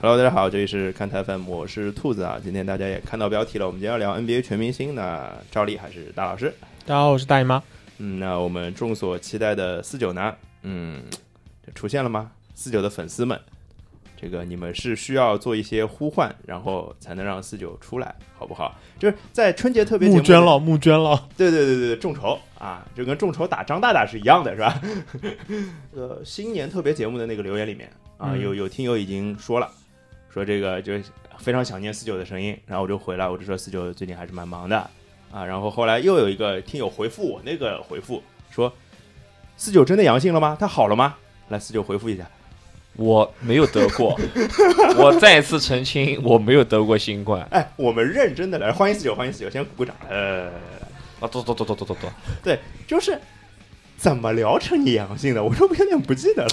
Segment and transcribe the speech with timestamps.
[0.00, 2.38] Hello，大家好，这里是看台 FM，我是兔子啊。
[2.40, 6.54] 今天大家也看到标题了，我们今天要聊 NBA 全明星，那照例还是大老师。
[6.86, 7.60] 大家好，我是大姨妈。
[7.98, 10.32] 嗯，那我们众所期待的四九男？
[10.62, 11.02] 嗯，
[11.66, 12.30] 这出现了吗？
[12.54, 13.36] 四九的粉丝们，
[14.16, 18.78] 这个你们是需要做一些呼唤，然后才能让四九出来，好不好？
[19.00, 21.28] 就是在春节特别节目募捐了，募捐了。
[21.36, 24.80] 对对对对对，众筹啊，就跟众筹打张大大是一样的，是吧？
[25.92, 29.68] 呃，新年特别节目的那个留言里面啊，嗯有有听友已经说了，
[30.32, 30.92] 说这个就
[31.38, 34.76] 非常想念四九的声音，然后我就回来，我就说四九最近还是蛮忙的
[35.32, 38.72] 啊，然后后来又有一个听友回复我那个回复说，
[39.56, 40.56] 四九真的阳性了吗？
[40.58, 41.16] 他好了吗？
[41.48, 42.28] 来，四九回复一下。
[42.96, 44.18] 我没有得过，
[44.96, 47.46] 我再次澄清，我没有得过新冠。
[47.52, 49.94] 哎，我们认真的来，欢迎四九，欢迎四九，先鼓鼓掌。
[50.08, 50.48] 呃，
[51.20, 52.08] 啊，走走走走走走走。
[52.88, 53.16] 就是
[53.96, 55.44] 怎么聊成你阳性的？
[55.44, 56.48] 我说我有点不记得了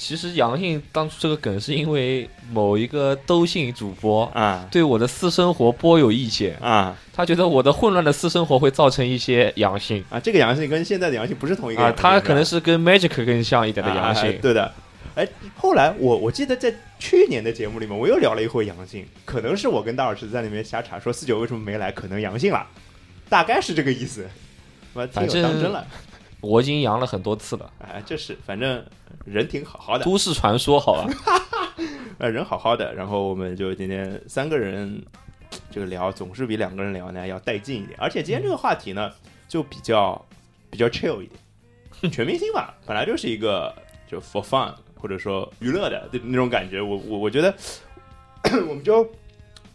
[0.00, 6.96] 其实阳性当初这个梗是因为某一个都姓主播啊对我的私生活颇有意见，啊。
[7.12, 14.38] 他觉得我的混乱的私生活会造成一些阳性啊，这个阳性跟现在的阳性不是同一个啊，阳性他可能是是跟 Magic 更像一点的阳性。
[14.40, 14.72] 对的。
[15.16, 22.66] 哎，后来我我记得在去年的节目里面，我又聊了一回阳性，可能是我跟大老师在里面瞎查，说四九为什么没来，可能阳性了，
[23.28, 24.26] 大概是这个意思。
[24.94, 25.86] 我听友当真了，
[26.40, 28.84] 我已经阳了很多次了，哎，这是反正
[29.24, 31.10] 人挺好好的，都市传说好吧？
[32.18, 32.94] 呃， 人好好的。
[32.94, 35.02] 然后我们就今天三个人
[35.70, 37.98] 这个聊，总是比两个人聊呢要带劲一点。
[38.00, 39.12] 而且今天这个话题呢，
[39.48, 40.24] 就比较
[40.70, 42.10] 比较 chill 一点。
[42.10, 43.74] 全明星嘛，本来就是一个
[44.10, 46.80] 就 for fun 或者说娱乐的那种感觉。
[46.80, 47.54] 我我我觉得
[48.66, 49.06] 我们就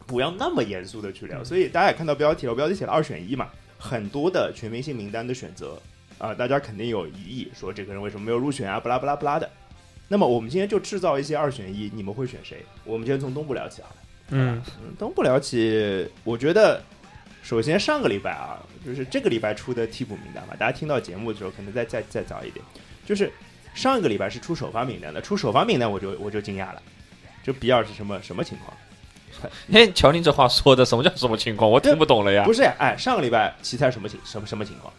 [0.08, 1.44] 不要那么严肃的去聊。
[1.44, 5.78] 所以大家也看到标题了，我标题写了二选一嘛，很多的全明星名单的选择
[6.18, 9.50] 啊、大家肯定有疑义，说这个人为什么没有入选啊，不拉不拉不拉的。
[10.08, 12.64] 那么我们今天就制造一些二选一，你们会选谁？
[12.84, 13.96] 我们先从东部聊起好了。
[14.30, 16.82] 嗯，嗯，东部聊起，我觉得
[17.44, 22.64] 首先上个礼拜啊，就是这个礼拜出的替补名单嘛，大家听到节目的时候可能再再再早一点，
[23.06, 23.32] 就是
[23.74, 26.82] 上一个礼拜是出首发名单的，出首发名单我就我就惊讶了，
[27.44, 29.52] 就比尔是什么什么情况？
[29.74, 31.70] 哎，瞧您这话说的，什么叫什么情况？
[31.70, 32.54] 我听不懂了呀不。
[32.54, 34.94] 是，哎，上个礼拜奇才什么情什么什么情况，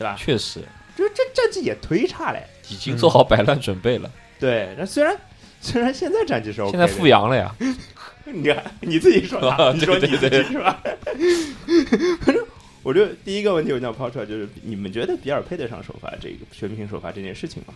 [0.00, 0.16] 对吧？
[0.18, 0.60] 确实，
[0.96, 2.42] 就这战绩也忒差嘞。
[2.70, 5.14] 已经做好摆烂准备了，对，那虽然
[5.60, 7.54] 虽然现在战绩是 OK，现在的复阳了呀。
[8.32, 10.80] 你看你自己说的， 你说你自己是吧？
[12.22, 12.46] 反正
[12.84, 17.74] 我就第一个问题我想抛出来，就是你们觉得比尔配得上首发这个全明星首发这件事情吗？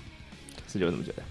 [0.67, 1.23] 四九怎么觉得？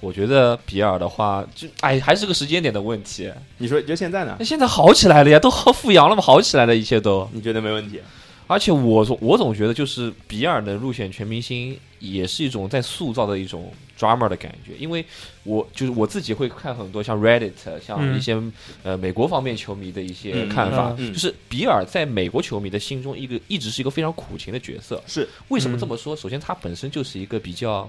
[0.00, 3.32] 我觉得比尔的话，就哎，还是个时间点的问题。
[3.56, 4.44] 你说就现在呢那？
[4.44, 7.28] 现在好起来了呀，都好复阳了嘛，好起来了，一切都。
[7.32, 8.00] 你觉得没问题？
[8.48, 14.72] 而且我总我总觉得，就是比尔能入选全明星，也是一种在塑造的一种 drama 的感觉。
[14.78, 15.04] 因为
[15.44, 17.52] 我就是我自己会看很多像 Reddit，
[17.86, 18.36] 像嗯一些、
[18.82, 25.02] 呃美国方面球迷的一些嗯看法，嗯嗯就是比尔在美国球迷的心中一个一直是一个非常苦情的角色。
[25.06, 26.16] 是为什么嗯这么说？
[26.16, 27.88] 首先，他本身就是一个比较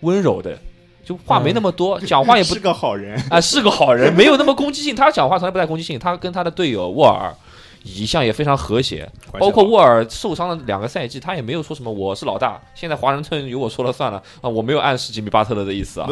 [0.00, 0.58] 温柔的，
[1.04, 4.96] 就话没那么多， 讲话也不是个好人，啊，是个好人，没有那么攻击性。
[4.96, 5.96] 他讲话从来不带攻击性。
[5.96, 7.32] 他跟他的队友沃尔
[7.84, 16.06] 一向也非常和谐，包括沃尔受伤的两个赛季，他也没有说什么我是老大，现在华盛顿由我说了算了啊，我没有暗示吉米巴特勒的意思啊。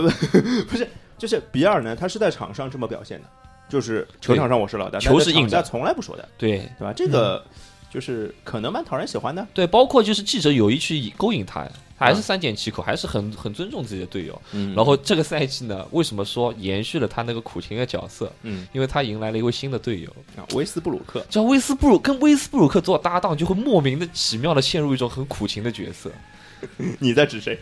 [0.68, 3.28] 不是 就是比尔呢，他是在场上这么表现的，
[3.68, 6.92] 就是球场上我是老大，球是硬的从来不说的，对对吧？
[6.96, 7.44] 这个
[7.90, 9.46] 就是可能蛮讨人喜欢的。
[9.52, 11.70] 对，包括就是记者有意去勾引他，他
[12.06, 14.40] 还是嗯三缄其口，还是很很尊重自己的队友。
[14.52, 18.32] 嗯然后这个赛季呢，为什么说延续了他那个苦情的角色？
[18.42, 26.10] 嗯，因为他迎来了一位新的队友，啊威斯布鲁克，只要威斯布鲁跟威斯布鲁克做搭档，就会莫名的奇妙的陷入一种很苦情的角色。
[26.98, 27.58] 你在指谁？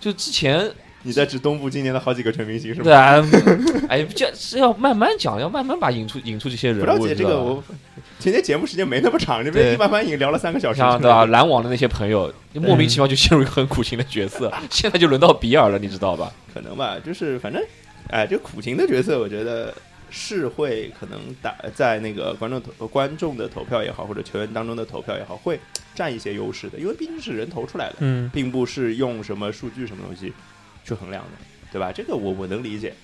[0.00, 0.72] 就之前
[1.06, 2.84] 你在指东部今年的好几个全明星是吗？
[2.84, 3.24] 对啊，
[3.88, 6.80] 哎，这是要慢慢讲，要慢慢把引出引出这些人物。
[6.80, 7.62] 不着急，这个我
[8.18, 11.24] 今天节目时间没那么长，这边对一慢慢已经聊了三个小时，了对吧？
[11.26, 16.32] 篮网的那些朋友莫名其妙就陷入一个很苦情的角色，现在就轮到比尔了，你知道吧？
[16.52, 17.62] 可能吧，就是反正，
[18.08, 19.72] 哎，这苦情的角色，我觉得
[20.10, 25.60] 是会可能打在那个观众投观众的投票也好，或者球员当中的投票也好，会
[25.94, 30.32] 占一些优势的，因为毕竟是人投出来的，嗯并不是用什么数据什么东西
[30.86, 31.30] 去衡量的，
[31.72, 31.92] 对吧？
[31.92, 32.94] 这个我我能理解，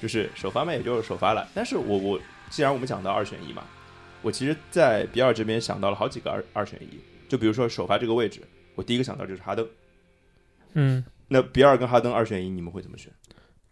[0.00, 1.46] 就是首发嘛，也就是首发了。
[1.54, 2.18] 但是我我
[2.50, 3.62] 既然我们讲到二选一嘛，
[4.22, 6.98] 我其实，在比尔这边想到了好几个二二选一，
[7.28, 8.40] 就比如说首发这个位置，
[8.74, 9.68] 我第一个想到就是哈登。
[10.72, 13.12] 嗯，那比尔跟哈登二选一，你们会怎么选？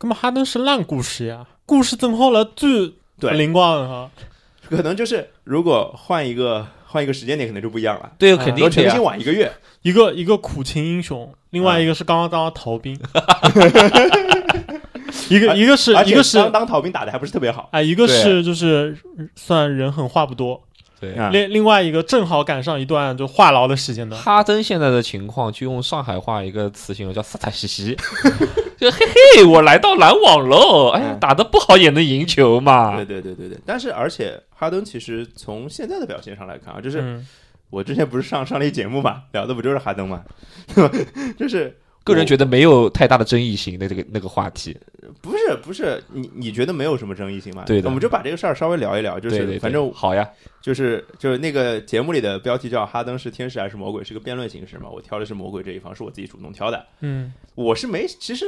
[0.00, 4.10] 那么哈登是烂故事呀，故事怎么后来最对灵光哈。
[4.68, 8.12] 可能就是如果换一个换一个时间点，可能就不一样了。
[8.16, 9.02] 对，啊肯定的呀比如全明星。
[9.02, 9.52] 晚一个月，
[9.82, 12.96] 一个一个苦情英雄，另外一个是刚刚刚逃兵。
[15.28, 17.68] 一个一个是一个是当当逃兵打的还不是特别好。
[17.72, 18.96] 啊，一个是就是
[19.34, 20.62] 算人狠话不多，
[21.00, 21.14] 对。
[21.14, 24.20] 啊另另外一个正好赶上一段就话痨的时间段。
[24.20, 27.96] 哈登现在的情况，就用上海话一个词形容，叫撒撒兮兮，
[28.84, 28.98] 就嘿
[29.34, 37.26] 嘿，我来到篮网喽，哎呀，嗯打的不好也能赢球嘛对，对对对对，但是而且哈登其实从现在的表现上来看啊，就是嗯
[37.70, 40.22] 我之前不是上上了一节目嘛，聊的不就是哈登嘛，
[40.74, 40.98] 对吧？
[41.38, 44.76] 就是个人觉得没有太大的争议性的这个那个话题，
[45.22, 47.64] 不是不是你你觉得没有什么争议性嘛？
[47.64, 50.28] 对的我们就把这个事儿稍微聊一聊，就是反正好呀，
[50.60, 54.90] 就是就是那个节目里的标题叫“哈登是天使还是魔鬼”，是个辩论形式嘛。
[54.90, 56.86] 我挑的是魔鬼这一方，是我自己主动挑的。
[57.00, 58.44] 嗯我是没，其实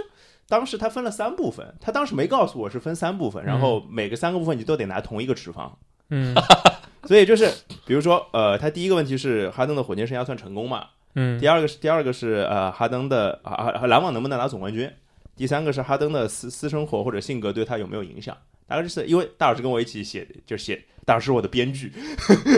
[0.49, 5.77] 当时他分了三部分，他当时没告诉我是分三部分，然后每个三个部分你都得拿同一个持方。
[6.11, 6.35] 嗯
[7.05, 7.49] 所以就是
[7.85, 10.87] 比如说，呃，他第一个问题是哈登的火箭生涯算成功吗？
[11.15, 14.91] 嗯第二个是第二个是呃哈登的啊啊篮网能不能拿总冠军？
[15.37, 18.37] 第三个是哈登的私私生活或者性格对他有没有影响？
[18.69, 21.93] 大概就是因为大老师跟我一起写，就写大老师是我的编剧，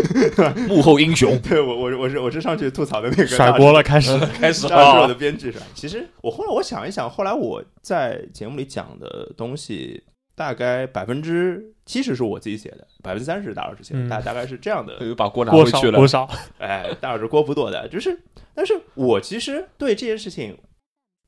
[0.66, 1.38] 幕后英雄。
[1.40, 4.16] 对我我我是我是上去吐槽的那个甩锅了，开始。
[4.40, 5.66] 开始大老师是我的，编剧是吧？
[5.74, 10.02] 其实我后来我想一想，后来我在节目里讲的东西，
[10.34, 14.08] 大概百分之七十是我自己写的，百分之三十是大老师写的，嗯。
[14.08, 14.96] 大大概是这样的。
[15.04, 15.98] 又把锅拿回去了。
[15.98, 16.26] 锅，少，
[16.58, 18.18] 哎，大老师锅不多的，就是，
[18.54, 20.56] 但是我其实对这件事情，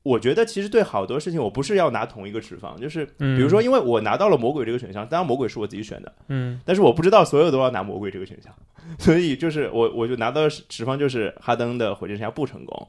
[0.03, 8.51] 我觉得其实对好多事情，我不是要拿同一个持方，就是嗯比如说，因为我拿到了魔鬼这个选项，当然魔鬼是我自己选的，嗯但是我不知道所有都要拿魔鬼这个选项，
[8.97, 12.87] 所以就是我我就拿到的持方就是哈登的火箭生涯不成功。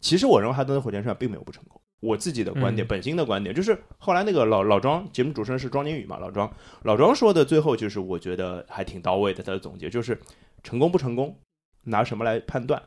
[0.00, 6.52] 其实我认为哈登的火箭生涯并没有不成功，我自己的观点，嗯本心的观点就是后来那个老老庄节目主持人是庄金宇嘛，老庄
[6.82, 10.18] 老庄说的最后就是我觉得还挺到位的，他的总结就是
[10.64, 11.38] 成功不成功
[11.84, 12.82] 拿什么来判断，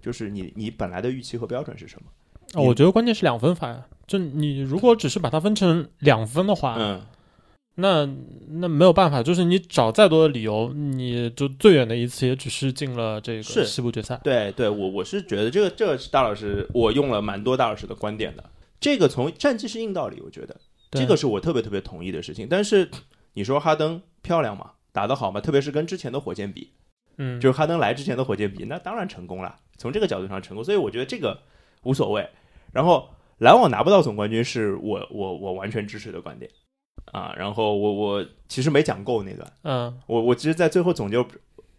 [0.00, 2.08] 就是你你本来的预期和标准是什么？
[2.54, 3.86] 哦我觉得关键是两分法呀。
[4.06, 7.00] 就你如果只是把它分成两分的话，嗯，
[7.76, 8.08] 那
[8.48, 14.20] 那没有办法，就是你找再多的理由，你就最远的一次也只是进了这个是西部决赛。
[14.24, 18.44] 对对，我我是觉得这个这个是大老师，我用了蛮多大老师的观点的。
[18.80, 20.56] 这个从战绩是硬道理，我觉得
[20.90, 22.48] 这个是我特别特别同意的事情。
[22.50, 22.90] 但是
[23.34, 24.72] 你说哈登漂亮吗？
[24.90, 25.40] 打得好吗？
[25.40, 26.72] 特别是跟之前的火箭比，
[27.18, 29.54] 嗯，就是哈登来之前的火箭比，那当然成功了。
[29.78, 31.38] 从这个角度上成功，所以我觉得这个
[31.84, 32.28] 无所谓。
[32.72, 33.08] 然后
[33.38, 36.50] 篮网拿不到总冠军是我我我完全支持的观点
[37.12, 37.34] 啊。
[37.36, 41.24] 然后我我其实没讲够那段，嗯我我其实，在最后总结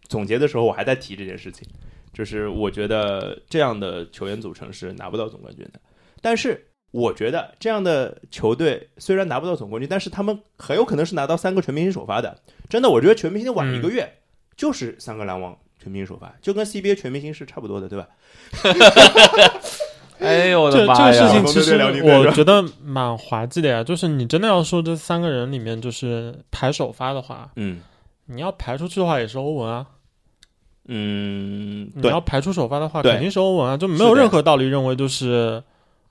[0.08, 1.66] 总结的时候，我还在提这件事情，
[2.12, 5.80] 就是我觉得这样的球员组成是拿不到总冠军的。
[6.20, 12.38] 但是我觉得这样的球队虽然拿不到总冠军，但是他们很有可能是拿到三个全明星首发的。
[12.68, 14.18] 真的，我觉得全明星晚一个月、
[14.56, 18.08] 就是三个篮网全明星首发，就跟 CBA 全明星是差不多的，对吧？
[20.20, 21.22] 哎呦我这这的妈呀！
[21.22, 23.82] 个事情其实我觉得蛮滑稽的呀。
[23.84, 27.80] 就是你真的要说这三个人里面就是排首发的话，嗯
[28.26, 29.86] 你要排出去的话也是欧文啊。
[30.86, 35.62] 嗯，你要排出首发的话，肯定是欧文啊，就没有任何道理认为就是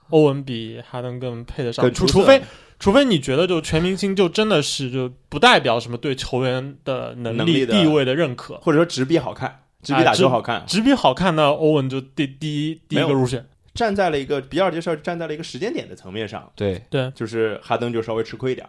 [0.09, 1.94] 欧文比哈登更配得上。
[1.94, 2.42] 除除非
[2.80, 13.45] 除非你觉得就全明星就真的是就不代表什么对球员的能能力的地位的认可，或者说直比好看，直比打球好看，直比好看那欧文就第第一第一个入选。
[13.73, 18.68] 站在了一个比尔这事儿站在了一个时间点的层面上，对对，就是哈登就稍微吃亏一点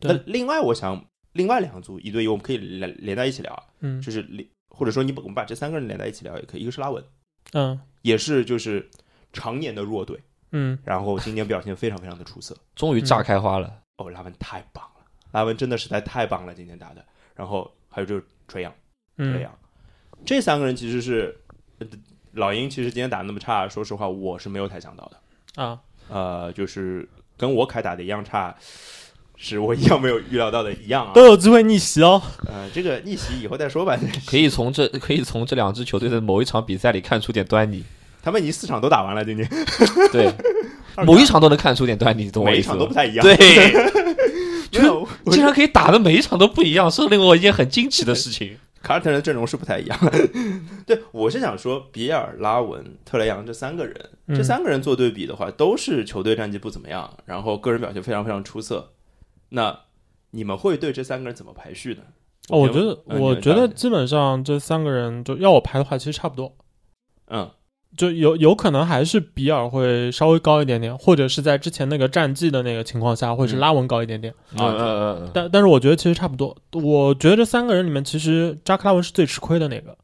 [0.00, 6.62] 那另外，我想另外两组一对一，我们可以连连在一起聊啊，嗯就是连或者说你把我们把这三个人连在一起聊也可以。
[6.62, 7.02] 一个是拉文，
[7.52, 8.88] 嗯也是就是
[9.32, 10.18] 常年的弱队，
[10.50, 12.56] 嗯然后今年表现非常非常的出色。
[12.74, 13.82] 终于炸开花了。
[13.98, 17.04] 哦，拉文太棒了，拉文真的实在太棒了，今天打的。
[17.34, 18.72] 然后还有就是锤杨，
[19.16, 19.58] 锤嗯杨，
[20.24, 21.38] 这三个人其实是
[21.78, 21.86] 呃
[22.34, 25.62] 老鹰，其实今天打得那么差，说实话我是没有太想到的。
[25.62, 28.54] 啊，呃，就是跟我凯打的一样差，
[29.36, 31.12] 是我一样没有预料到的一样啊。
[31.14, 32.22] 都有机会逆袭哦。
[32.46, 33.98] 呃，这个逆袭以后再说吧。
[34.26, 37.84] 可以从这可以从这两支球队的某一场比赛里看出点端倪。
[38.22, 39.48] 他们已经四场都打完了，今天
[40.12, 40.32] 对，
[41.04, 42.74] 某一场都能看出点端倪，懂我每一意思吗？
[42.74, 43.22] 场都不太一样。
[43.22, 43.36] 对，
[44.70, 48.56] 就是，竟然可以打的每一场都不一样，是令我一件很惊奇的事情。
[48.82, 49.98] 卡尔特人的阵容是不太一样。
[50.86, 58.92] 对，我是想说，比尔、拉文、特雷杨这三个人，嗯这三个人做对比的话，都是球队战绩不怎么样，然后个人表现非常非常出色。
[59.50, 59.78] 那
[60.32, 62.02] 你们会对这三个人怎么排序呢？
[62.48, 66.56] 哦，我觉得，嗯我觉得基本上这三个人，就要我排的话，其实差不多。
[67.28, 67.50] 嗯
[67.96, 74.32] 就有有可能还是比尔会稍微高一点点，或者是在之前那个战绩的那个情况下，会是嗯拉文高一点点。
[74.56, 76.56] 啊嗯嗯嗯，但但是我觉得其实差不多。
[76.72, 79.96] 我觉得这三个人里面，其实扎克拉文是最吃亏的那个。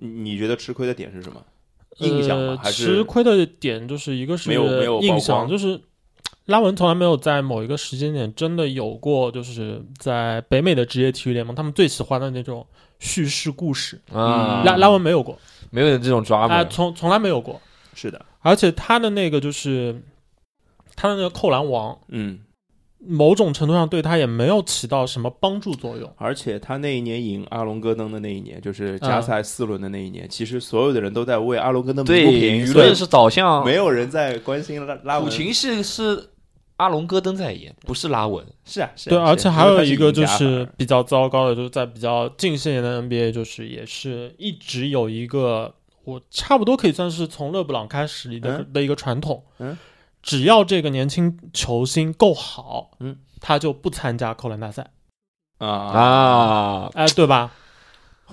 [0.00, 1.40] 你你觉得吃亏的点是什么？
[1.98, 2.52] 印象吗？
[2.52, 5.80] 呃、还是吃亏的点就是一个是没有没有印象，就是
[6.46, 12.64] 拉文从来没有在某一个时间点真的有过，就是在北美的职业体育联盟，他们最喜欢的那种
[13.00, 15.36] 叙事故事，啊，拉拉文没有过，
[15.70, 17.60] 没有这种抓啊、嘛，从从来没有过。
[17.94, 20.00] 是的，而且他的那个就是
[20.94, 22.38] 他的那个扣篮王，嗯，
[23.00, 26.08] 某种程度上对他也没有起到什么帮助作用。
[26.16, 35.24] 而且他那一年赢阿隆戈登的那一年，就是嗯加赛四轮的那一年，其实所有的人都在为阿隆戈登对，鸣不平，舆论是导向没有人在关心拉拉文。
[35.24, 36.30] 古琴是是
[36.78, 38.44] 阿隆戈登在演，不是拉文。
[38.64, 48.72] 是啊，是啊对，而且还有一个就是比较糟糕的，就是在比较近些年的 NBA，就是也是一直有一个我差不多可以算是从勒布朗开始的、嗯。
[48.72, 49.76] 的一个传统，嗯，
[50.22, 54.90] 只要这个年轻球星够好，嗯，他就不参加扣篮大赛，
[55.58, 55.68] 啊。
[55.68, 57.52] 啊，哎，对吧？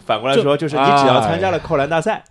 [0.05, 2.23] 反过来说，就是你只要参加了扣篮大赛，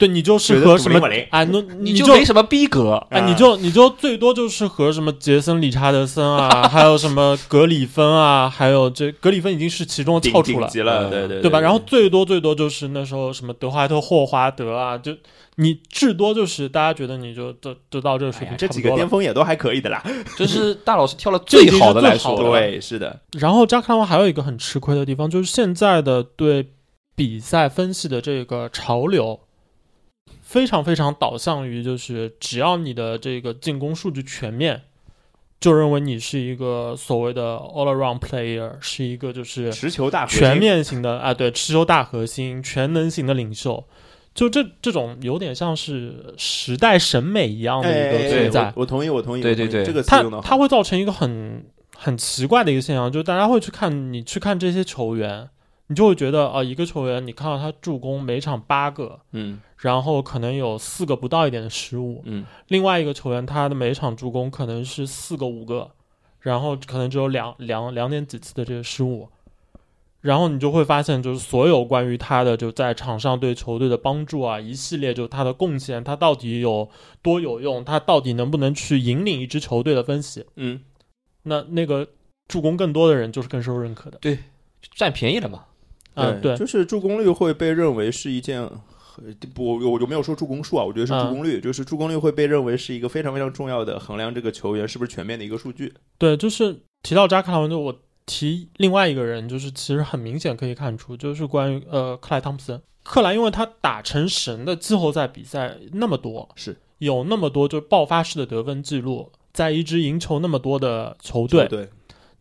[0.00, 2.94] 对，你就是和什么啊，那你就就没什么逼格。
[3.10, 10.68] 啊，你就你就最多就是和什么杰森·理查德森啊， 还有什么格里芬啊，还有这格里芬已经是其中的顶翘楚了，
[11.10, 11.60] 对对对吧？
[11.60, 15.14] 然后最多最多就是那时候什么德怀特·霍华德啊，就
[15.56, 18.88] 你至多就是大家觉得你就就就到这个水平哎这几个。
[18.94, 20.02] 巅峰也都还可以的啦。
[20.38, 26.70] 就是大老师挑了这已经是最好的来说对，是的，然后扎克拉文还有一个很吃亏的地方，就是现在的对
[27.14, 29.40] 比赛分析的这个潮流。
[30.50, 34.82] 非常非常导向于，就是只要你的这个进攻数据全面，
[35.60, 43.84] 就认为你是一个所谓的 all around player，是一个就是持球大全面型的啊，对，持球大核心、全能型的领袖，
[44.34, 49.84] 就这这种有点像是时代审美一样的一个哎哎哎存在，我我同意，我同意，对对对。
[49.84, 51.64] 这个它它会造成一个很
[51.94, 55.48] 很奇怪的一个现象，就是大家会去看你去看这些球员，
[55.90, 65.90] 你就会觉得啊、一个球员你看到他助攻每场八个，嗯然后可能有四个不到一点的失误，嗯另外一个球员他的每场助攻可能是四个五个，
[66.38, 69.30] 然后可能只有两两两点几次的这个失误，
[70.20, 76.88] 然后你就会发现，就是所有关于他的就在场上对球队的帮助啊，一系列就他的贡献，他到底有
[77.20, 80.82] 多有用，他到底能不能去引领一支球队的分析，嗯，
[81.42, 82.06] 那那个
[82.46, 84.18] 助攻更多的人就是更受认可的。
[84.20, 84.38] 对
[84.94, 85.64] 占便宜了嘛？
[86.20, 88.68] 嗯，对，就是助攻率会被认为是一件。
[89.54, 95.92] 不，我我就没有说助攻数啊，我觉得是助攻率，就是助攻率会被认为是一个非常非常重要的衡量这个球员是不是全面的一个数据。
[96.16, 102.80] 对，就是提到扎克拉文，就我提另外一个人，就是其实很明显可以看出，就是关于呃克莱汤普森。
[103.02, 111.88] 克莱因为他打成神的季后赛比赛那么多，是有那么多就是爆发式的得分记录，在一支赢球那么多的球队，对，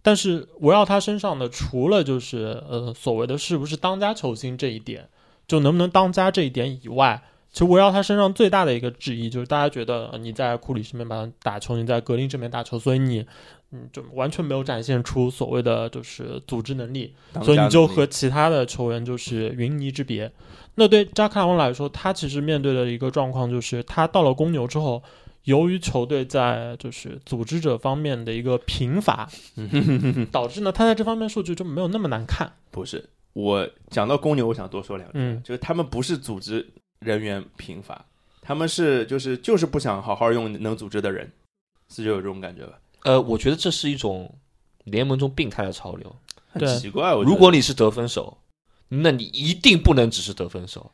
[0.01, 5.07] 但是围绕他身上的，除了就是呃所谓的是不是当家球星这一点，
[5.47, 13.25] 就能不能当家这一点以外，其实围绕他身上最大的一个质疑就是大家觉得、呃你在库里身边打打球，你在格林这边打球，所以你
[13.71, 20.31] 嗯就完全没有展现出所谓的就是组织能力，当所以你就和其他的球员就是云泥之别。
[20.75, 25.03] 那对扎克拉文来说，他其实面对的一个状况就是，他到了公牛之后，
[25.49, 29.27] 由于球队在就是组织者方面的一个贫乏，
[30.31, 32.53] 导致呢他在这方面数据就没有那么难看。
[32.69, 36.67] 不是我讲到公牛，我想多说两句，嗯就是他们不是组织
[36.99, 38.05] 人员贫乏，
[38.41, 41.31] 他们是就是就是不想好好用能组织的人，
[41.89, 42.79] 是就有这种感觉吧？
[43.05, 44.31] 呃，我觉得这是一种
[44.83, 46.15] 联盟中病态的潮流。
[46.51, 48.37] 很奇怪，我觉得如果你是得分手，
[48.89, 50.91] 那你一定不能只是得分手。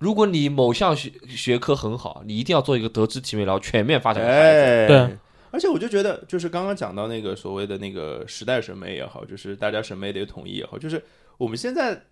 [0.00, 4.48] 如果你某项学学科很好，你一定要做一个德智体美劳全面发展的孩子。
[4.48, 5.18] 哎，对。
[5.52, 11.04] 而且我就觉得，就是刚刚讲到那个所谓的那个时代审美也好，就是大家审美得统一也好，就是
[11.36, 12.06] 我们现在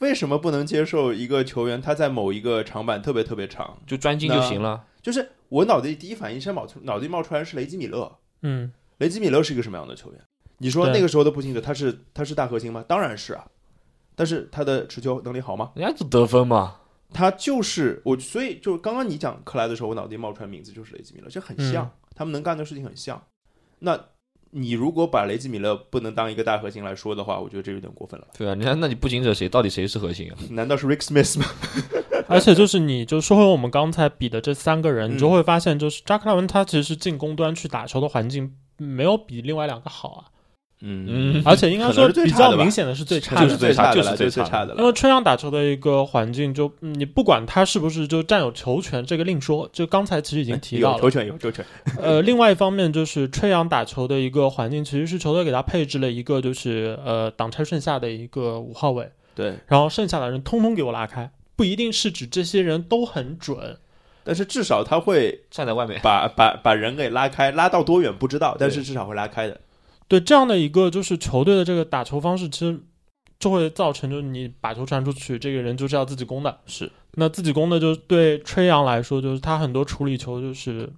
[0.00, 3.78] 为什么不能接受一个球员他在某一个长板特别特别长？
[3.86, 4.84] 就专精就行了。
[5.00, 10.20] 就是我脑子里第一反应先冒出脑子里冒出来是雷吉米勒，嗯，雷吉米勒是一个什么样的球员？
[10.58, 12.84] 你说那个时候的步行者他是他是大核心吗？
[12.86, 13.46] 当然是啊，
[14.14, 15.70] 但是他的持球能力好吗？
[15.74, 16.76] 人家就得分嘛，
[17.14, 23.22] 他就是我，所以就刚刚你讲克莱的时候，我脑子里冒出来名字就是雷吉米勒，这很像，嗯他们能干的事情很像。
[23.78, 23.98] 那
[24.50, 28.26] 你如果把雷吉米勒不能当一个大核心来说的话，我觉得这有点过分了。
[28.38, 30.38] 对啊，你看，那你步行者谁到底谁是核心啊？
[30.50, 31.46] 难道是 Rick Smith 吗？
[32.28, 40.24] 而且就是你就说回我们刚才比的这三个人，嗯你就会发现，就是扎克拉文他其实进攻端去打球的环境没有比另外两个好啊，
[40.80, 44.74] 嗯，而且应该说比较明显的是最差的，就是最差的了，就是最差的最差的。
[44.74, 44.80] 了。
[44.80, 49.68] 因为春阳打球的一个环境就，嗯你不管他是不是就占有球权，这个另说。
[49.72, 51.02] 就刚才其实已经提到了。
[51.02, 51.64] 有球，权，有球权。
[51.98, 63.78] 呃，另外一方面就是吹阳打球的一个环境，其实是球队给他配置了一个就是呃挡拆剩下的一个五号位，对，然后剩下的人通通给我拉开，不一定是指这些人都很准，
[64.22, 69.58] 但是至少他会站在外面，把把把人给拉开，拉到多远不知道，但是至少会拉开的。
[70.14, 72.78] 对这样的一个就是球队的这个打球方式，其实
[73.40, 76.56] 就会造成就是你把球传出去，这个人就是要自己攻的。
[76.66, 80.88] 是，那自己攻的，就是对吹杨来说，就是他很多处理球就是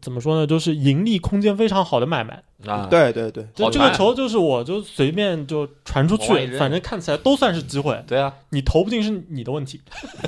[0.00, 2.42] 怎么说呢，就是盈利空间非常好的买卖。
[2.66, 8.02] 啊，对对对，就这个球就是我就随便就传出去，反正看起来都算是机会。
[8.06, 9.82] 对啊，你投不进是你的问题，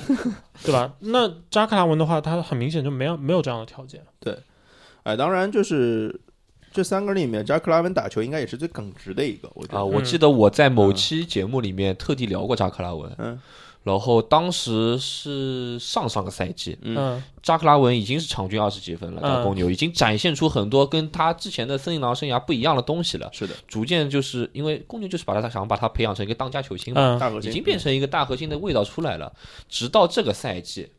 [0.62, 0.92] 对吧？
[1.00, 4.02] 那扎克拉文的话，他很明显就没有没有这样的条件。
[4.20, 4.36] 对
[5.02, 6.20] 哎，当然就是
[6.72, 13.40] 这三个里面，扎克拉文打球应该也是最耿直的一个，我觉啊，我记得我在某期节目里面特地聊过扎克拉文，嗯。
[13.82, 16.94] 然后当时是上上个赛季，嗯。
[16.98, 17.22] 嗯。
[17.42, 19.36] 扎克拉文已经是场均二十几分了，嗯。
[19.36, 23.30] 在公牛已经展现出很多跟他之前的森林狼生涯不一样的东西了。
[23.32, 27.18] 是的，逐渐就是因为公牛就是把他想把他培养成一个当家球星嘛，嗯。
[27.18, 27.50] 大核心。
[27.50, 29.32] 已经变成一个大核心的味道出来了。
[29.66, 30.90] 直到这个赛季，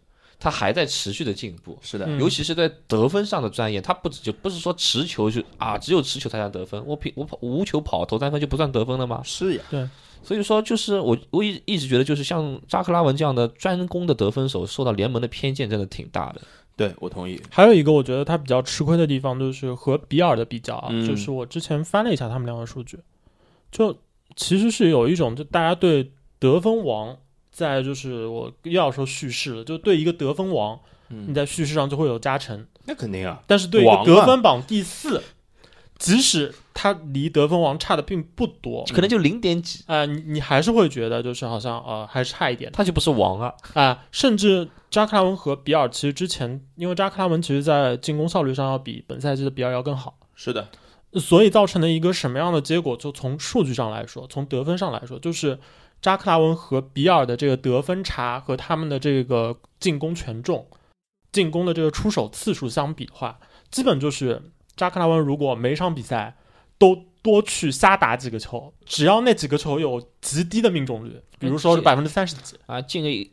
[0.42, 1.78] 他还在持续的进步。
[1.82, 6.84] 是的，嗯尤其是在得分上的钻研，他不只就不是说持球就啊，只有持球才算得分。
[6.86, 9.22] 我平我跑无球跑投三分就不算得分了吗？
[9.24, 9.88] 是呀，对
[10.24, 16.42] 所以说，就是我我一一直觉得，就是像扎克拉文这样的专攻的得分手，受到联盟的偏见真的挺大的。
[16.78, 17.40] 对我同意。
[17.50, 23.00] 还有一个我觉得他比较吃亏的地方，就是和比尔的比较啊，嗯就是我之前翻了一下他们两个数据，
[23.72, 23.96] 就
[24.36, 27.18] 其实是有一种就大家对得分王，
[27.52, 30.80] 在就是我又要说叙事了，就对一个得分王，
[31.10, 35.22] 你嗯，在叙事上就会有加成，那肯定啊，但是对得分榜第四，
[36.00, 43.54] 即使他离得分王差的并不多，可能就零点几，啊、你你还是会觉得就是好像呃还差一点他就不是王啊。
[43.74, 50.70] 啊、甚至扎克拉文和比尔其实之前，因为扎克拉文其实在进攻效率上要比本赛季的比尔要更好，是的，
[51.16, 52.96] 所以造成了一个什么样的结果？
[52.96, 55.60] 就从数据上来说，从得分上来说，就是
[56.02, 60.66] 扎克拉文和比尔的这个得分差和他们的这个进攻权重、
[61.32, 64.42] 进攻的这个出手次数相比的话，基本就是
[64.76, 66.36] 扎克拉文如果每场比赛
[66.80, 71.82] 都多去瞎打几个球，只要那几个球有极低的命中率，比如说是。
[71.82, 73.32] 百分之三十几，啊，进个一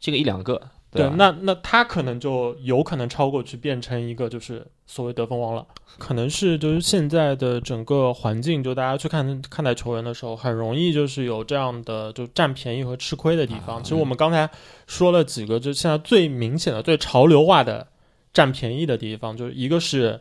[0.00, 5.66] 进个一两个，对，吧那那他可能就有可能超过去变成一个就是所谓得分王了。
[5.98, 13.76] 可能是就是现在的整个环境，就大家去看看待球员的时候，很容易就是有这样的就占便宜和吃亏的地方。
[13.76, 14.50] 啊其实我们刚才
[14.86, 17.86] 说了几个，就现在最明显的、最潮流化的
[18.32, 20.20] 占便宜的地方，就是一个是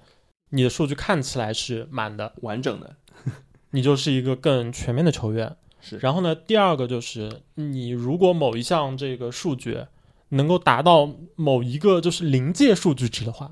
[0.51, 2.95] 你的数据看起来是满的，完整的，
[3.71, 5.57] 你就是一个更全面的球员。
[5.81, 9.79] 是然后呢，第二个就是你如果某一项这个数据
[10.35, 13.51] 能够达到某一个就是临界数据值的话，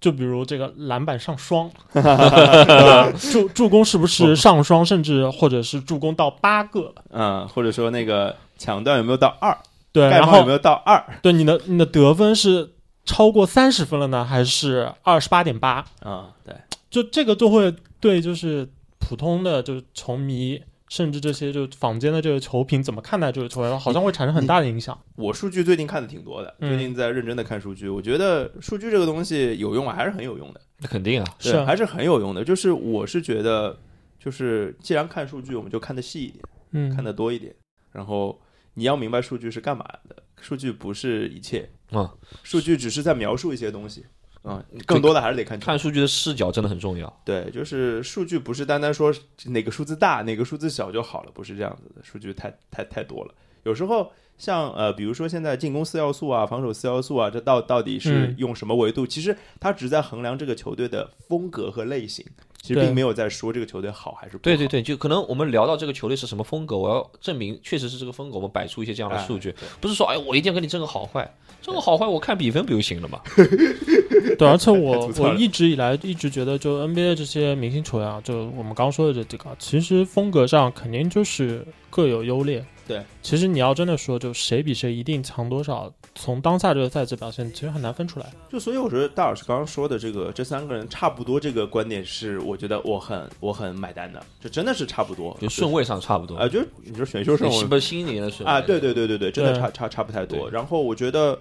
[0.00, 1.70] 就比如这个篮板上双，
[3.32, 9.56] 助助攻是不是上双，甚至或者是助攻到八个，嗯，或者说那个抢断有没有到二，
[9.92, 12.72] 对，然后有没有到二对你的你的得分是
[13.04, 15.84] 超过三十分了呢，还是二十八点八？
[16.00, 16.30] 啊？
[16.44, 16.54] 对，
[16.90, 20.62] 就这个就会对就是普通的就是球迷。
[20.88, 24.98] 甚至这些就坊间的这个球评怎么看待这个球员，好像会产生很大的影响。
[25.16, 32.44] 我数据最近看的挺多的，嗯最近在认真的看数据，我觉得数据这个东西有用啊，还是很有用的，那肯定啊，是对，还是很有用的。
[32.44, 33.76] 就是我是觉得，
[34.18, 37.54] 就是既然看数据，我们就看得细一点，嗯，看得多一点，
[37.92, 38.40] 然后
[38.74, 42.08] 你要明白数据是干嘛的，数据不是一切，嗯，
[42.42, 44.06] 数据只是在描述一些东西，
[44.46, 47.20] 啊、更多的还是得看看数据的视角真的很重要。
[47.24, 49.12] 对，就是数据不是单单说
[49.46, 53.34] 哪个数字大哪个数字小就好了，不是这样子的，数据太太太多了。
[53.64, 59.06] 有时候像呃，比如说现在进攻四要素啊，防守四要素啊，这到到底是嗯用什么维度？
[59.06, 62.24] 其实它只在衡量这个球队的风格和类型，
[62.60, 64.42] 其实并没有在说这个球队好还是不好。
[64.42, 73.20] 对对对，就可能我们聊到这个球队是什么风格，我要证明确实是这个风格，我们摆出一些这样的哎数据，对不是说哎我一定要跟你争个好坏，争个好坏我看比分不就行了吗？
[74.38, 82.62] 对，而且我我一直以来一直觉得，就 NBA 这些明星球员啊，就我们刚说的这几个，其实风格上肯定就是各有优劣。
[82.86, 88.26] 对，其实你要真的说，就谁比谁一定强多少，从当下这个赛季表现，其实很难分出来。
[88.48, 96.36] 就所以我觉得大老师刚刚说的这个这三个人差不多，这个观点是我觉得我很我很买单的，这真的是差不多，就顺位上差不多。
[96.36, 100.48] 啊，，就是你说选秀顺位是不是新一年的顺位啊，对对对对对，真的差差差不太多。
[100.48, 101.36] 然后我觉得，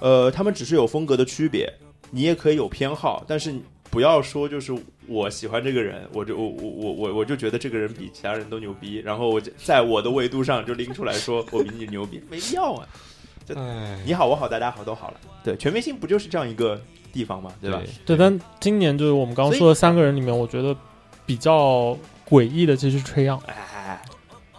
[0.00, 1.72] 呃，他们只是有风格的区别，
[2.10, 3.54] 你也可以有偏好，但是
[3.90, 4.74] 不要说就是
[5.08, 12.86] 我喜欢这个人，我就我我我我我就觉得这个人比其他人都牛逼，然后我就在我的维度上就拎出来说我比你牛逼，没必要啊。
[13.56, 15.14] 哎，你好，我好，大家好，都好了。
[15.42, 16.78] 对，全明星不就是这样一个
[17.10, 17.50] 地方嘛？
[17.62, 17.80] 对吧？
[18.04, 20.76] 对，但今年就是我们刚刚说的三个人里面，我觉得
[21.24, 21.96] 比较
[22.28, 24.02] 诡异的其实是吹样，哎，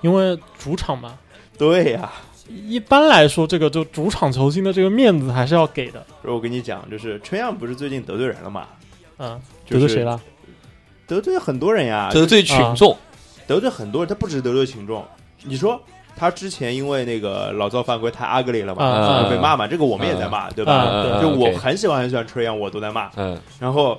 [0.02, 1.20] 因为主场嘛，
[1.56, 2.12] 对呀、
[2.48, 6.04] 一般来说，这个就主场球星的这个面子还是要给的。
[6.24, 8.68] 说我跟你讲，就是春样不是最近得罪人了嘛？
[9.20, 10.20] 嗯，就是得罪谁了？
[11.10, 12.95] 得罪很多人呀，得罪群众，
[13.48, 15.04] 得罪很多人，他不止得罪群众。
[15.43, 15.82] 你说
[16.15, 21.19] 他之前因为那个老造犯规太 ugly 了嘛，啊被骂嘛，这个我们也在骂，对吧？
[21.19, 23.10] 就我很喜欢很喜欢吹样，我都在骂。
[23.15, 23.98] 嗯然后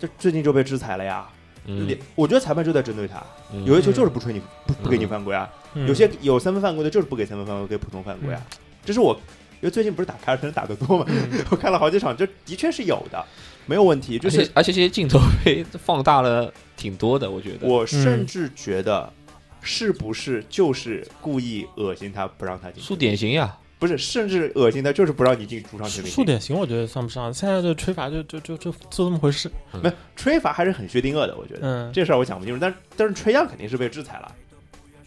[0.00, 1.26] 就最近就被制裁了呀。
[1.68, 5.48] 嗯连我觉得裁判就在针对他，嗯有些球就是不吹你，不不给你犯规啊。
[5.74, 8.40] 嗯有些有三分犯规的，就是不给三分犯规，给普通犯规啊。
[8.84, 9.12] 这是我，
[9.60, 13.22] 因为最近不是打凯尔特人打得多嘛，嗯 我看了好几场，就的确是有的，
[13.66, 14.18] 没有问题。
[14.18, 17.66] 就是而且这些镜头被 放大了挺多的，我觉得。
[17.68, 19.12] 我甚至觉得，
[19.60, 22.82] 是不是就是故意恶心他，不让他进？
[22.82, 26.14] 输典型呀，不是，甚至恶心他，就是不让你进主场全明星。
[26.14, 27.32] 数典型，我觉得算不上。
[27.34, 29.50] 现在这吹罚就就就就就这么回事。
[29.82, 31.60] 没吹罚还是很薛定谔的，我觉得。
[31.62, 34.34] 嗯，这事儿我讲不清楚，但但是吹样肯定是被制裁了，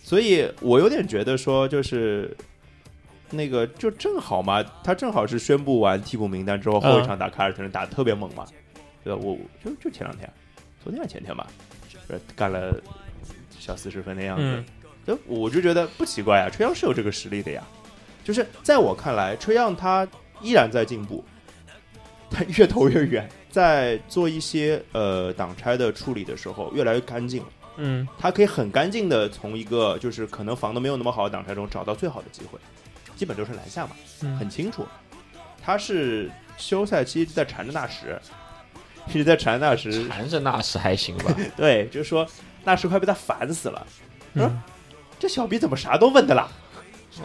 [0.03, 2.35] 所以我有点觉得说，就是
[3.31, 8.45] 那个就正好嘛，他正好是宣布完替补名单之后，后一场打凯尔特人打得特别猛嘛，
[9.03, 9.19] 对吧？
[9.21, 10.31] 我就就前两天，
[10.83, 11.47] 昨天还是前天吧，
[12.07, 12.75] 呃干了
[13.59, 14.63] 小四十分的样子，
[15.07, 17.63] 嗯我就觉得不奇怪啊，吹样是有这个实力的呀。
[18.23, 20.07] 就是在我看来，吹样他
[20.41, 21.23] 依然在进步，
[22.29, 27.49] 他越投越远，在做一些呃挡拆的处理的时候，越来越干净了。
[27.77, 32.59] 嗯他可以很干净的从一个就是可能防的没有那么好的挡拆中找到最好的机会，
[33.19, 34.87] 基本都是篮下嘛，嗯很清楚。
[35.61, 38.17] 他是休赛期一直在缠着纳什，
[39.07, 41.35] 一直在缠纳什，缠着纳什还行吧？
[41.57, 42.25] 对，就是说
[42.63, 43.85] 纳什快被他烦死了。
[44.35, 44.61] 嗯
[45.19, 46.47] 这小逼怎么啥都问的啦？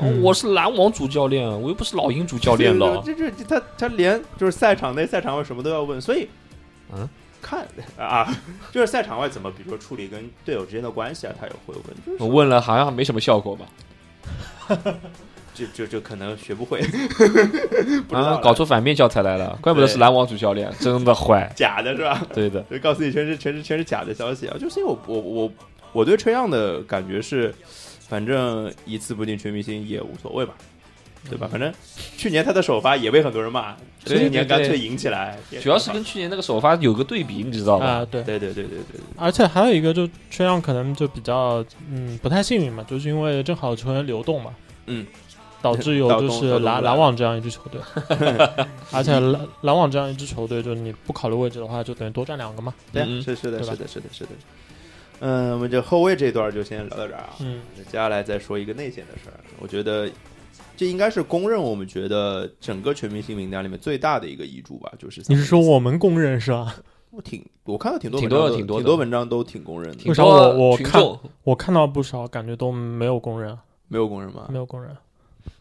[0.00, 3.00] 嗯我是篮网主教练，我又不是老鹰主教练了。
[3.06, 6.28] 这这这他他连就是赛场内、赛场外什么都要问，所以
[6.92, 7.08] 嗯，
[7.40, 7.64] 看
[7.96, 8.28] 啊，
[8.72, 13.66] 就是赛场外怎么，比如说处理跟队友之间的关系啊，他也会问，就是我问了，好像没什么效果吧？
[15.54, 16.80] 就就就可能学不会，
[18.10, 21.50] 啊，搞出反面教材来了，怪不得是篮网主教练，真的坏。
[21.54, 22.26] 假的是吧？
[22.34, 24.56] 对的，就告诉你全是全是全是假的消息啊！
[24.58, 25.52] 就是因为我我我
[25.92, 27.54] 我对吹样的感觉是，
[28.08, 30.54] 反正一次不进全明星也无所谓吧，
[31.30, 31.48] 对吧？
[31.50, 31.72] 反正
[32.16, 37.86] 去年他的首发也被很多人骂，对今年干脆赢起来，主要是跟去年那个首发有个对比，你知道吧？
[37.86, 38.22] 啊，对。
[38.24, 44.50] 对对对对对对，而且还有一个，就吹样可能就比较嗯不太幸运嘛，就是因为正好球员流动嘛，
[44.86, 45.06] 嗯，
[45.64, 47.80] 导致有就是篮篮网这样一支球队，
[48.92, 52.74] 而且篮篮网这样一支球队，就是你不考虑位置的话，就等于多占两个嘛。
[52.92, 54.30] 对啊，嗯是是的，是的，是的，是的。
[55.20, 57.30] 嗯，我们就后卫这一段就先聊到这儿啊。
[57.40, 60.06] 嗯接下来再说一个内线的事儿，我觉得
[60.76, 66.76] 这应该是公认我们觉得整个全明星名单里面最大的一个遗嘱吧，就是你是说我们公认是吧？
[67.10, 71.02] 我挺我看到挺多挺多挺多挺多文章都挺公认的，为啥我我看
[71.44, 73.56] 我看到不少，感觉都没有公认，
[73.88, 74.46] 没有公认吗？
[74.50, 74.94] 没有公认。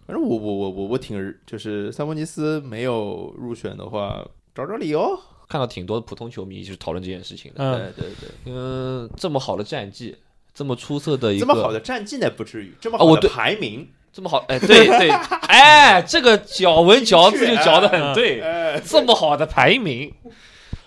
[0.06, 5.18] 反正我我我我我挺就是萨博尼斯没有入选的话，找找理由。
[5.50, 7.63] 看到挺多的普通球迷就是讨论这件事情的。
[7.63, 10.16] 嗯，对对对，嗯，这么好的战绩，
[10.54, 15.10] 这么出色的一个，这么好的战绩呢不至于，这么好的排名，这么好，哎，对对，
[15.48, 20.12] 哎，这个咬文 嚼字就嚼得很对，哎，这么好的排名，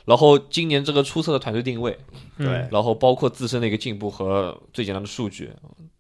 [0.07, 1.95] 然后今年这个出色的团队定位，
[2.39, 5.51] 嗯对然后包括自身的一个进步和最简单的数据，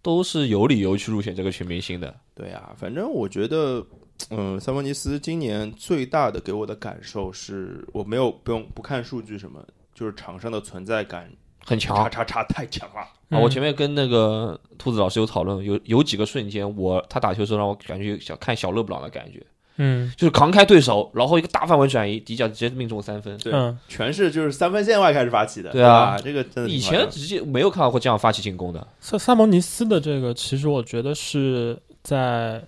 [0.01, 2.14] 都是有理由去入选这个全明星的。
[2.35, 3.85] 对啊，反正我觉得，
[4.31, 9.61] 嗯，萨博尼斯今年最大的给我的感受是，我没有不用不看数据什么，
[9.92, 11.29] 就是场上的存在感
[11.64, 13.01] 很强叉叉叉太强了。
[13.29, 13.40] 啊！
[13.40, 19.45] 我前面跟那个兔子老师有讨论，有有几个瞬间，我他打球的时候让我感觉想看小勒布朗的感觉，
[19.77, 20.12] 嗯。
[20.17, 23.37] 就是扛开对手，然后一个大范围转移，底角直接命中三分。
[23.39, 23.79] 对，嗯。
[23.89, 26.17] 全是就是三分线外开始发起的，对啊。
[26.19, 28.87] 这个真的以前直接没有看到过这样发起进攻的。
[29.01, 32.62] 萨萨蒙尼斯的这个，其实我觉得是在，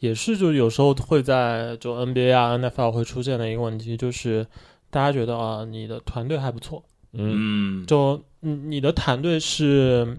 [0.00, 4.46] 也是就有时候会在就 NBA 啊 NFL 会出现的一个问题，就是
[4.90, 6.82] 大家觉得啊，你的团队还不错，
[7.12, 10.16] 嗯，嗯，就嗯你的团队是，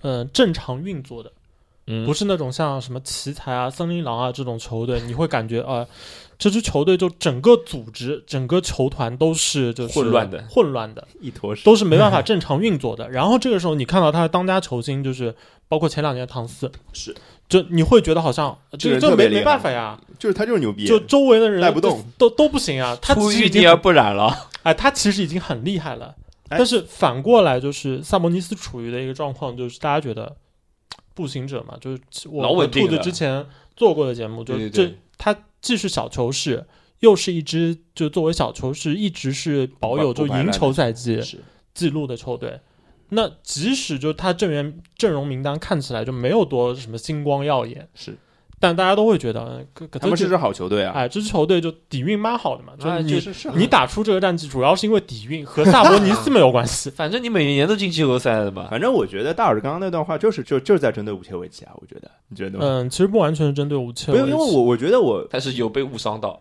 [0.00, 1.30] 呃正常运作的，
[1.86, 5.88] 嗯不是那种像什么奇才啊、森林狼啊这种球队， 你会感觉啊、呃
[6.38, 11.64] 这支球队就整个组织、整个球团都是就是混乱的混乱的，一坨屎。
[11.64, 13.08] 都是没办法正常运作的。
[13.10, 15.34] 然后这个时候，你看到他的当家球星，就是
[15.66, 17.14] 包括前两年的唐斯，是，
[17.48, 22.94] 就你会觉得好像这这个人特别厉害个这没没办法呀，就是他就是牛逼，就周围的人带不动都都不行啊。
[23.00, 24.48] 他其实已经而不染了。
[24.62, 26.14] 哎，他其实已经很厉害了。
[26.50, 30.36] 哎但是反过来，就是萨博尼斯处于的一个状况，就是大家觉得
[31.16, 34.86] 步行者嘛，就是我老稳定兔子之前做过的节目，就这对对。
[34.86, 36.66] 对他既是小球士，
[37.00, 41.20] 又是一支就作为小球士一直是保有就赢球赛季
[41.72, 42.60] 记录的球队。
[43.08, 48.18] 那即使就他阵员阵容名单看起来就没有多什么星光耀眼，是，
[48.66, 49.64] 但大家都会觉得，
[50.00, 56.90] 他们是支好球队啊，哎，这支球队就底蕴蛮好的嘛，就是你、就是是你打出这个战绩，主要是因为底蕴和萨博尼斯没有关系。
[56.96, 58.66] 反正你每年都进季后赛的嘛。
[58.68, 62.64] 反正我觉得大耳刚刚那段话就是就就是在针对武切维奇啊，我觉得你觉得吗？
[62.64, 66.40] 嗯，其实不完全是针对武切没有，维奇，因为我我觉得我他是有被误伤到，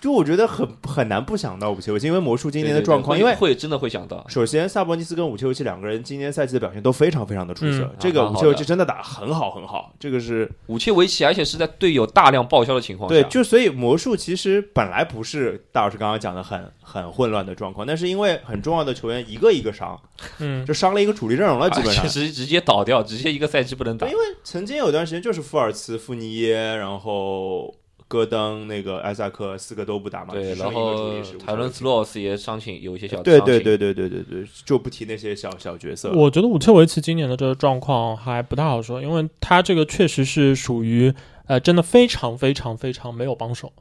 [0.00, 7.82] 就我觉得很很难不想到武切维奇，因为魔术今年的对对对状况，因为会真的会想到，首先，萨博尼斯跟武切维奇两个人今年赛季的表现都非常非常的出色。
[7.82, 13.22] 嗯这个啊蛮好的武切维奇真的打得很好很好，这个是武切维奇，而且是在队友大量报销的情况下，对。
[13.30, 20.00] 就所以魔术其实本来不是大老师刚刚讲的很很混乱的状况，但是因为很重要的球员一个一个伤，
[20.38, 22.20] 嗯，就伤了一个主力阵容了，基本上而且。
[22.26, 24.12] 是直接倒掉，直接一个赛季不能打，因。
[24.12, 27.74] 为曾经有段时间就是富尔茨、富尼耶，然后
[28.10, 33.54] 戈登、那个埃萨克四个都不打嘛，对，然后泰伦斯洛斯也伤情有一些小对伤情。
[33.54, 36.10] 对对对对对对，就不提那些小小角色。
[36.10, 41.14] 我觉得武切维奇今年的这个状况还不太好说，因为他这个确实是属于
[41.46, 43.72] 呃，真的非常非常非常没有帮手。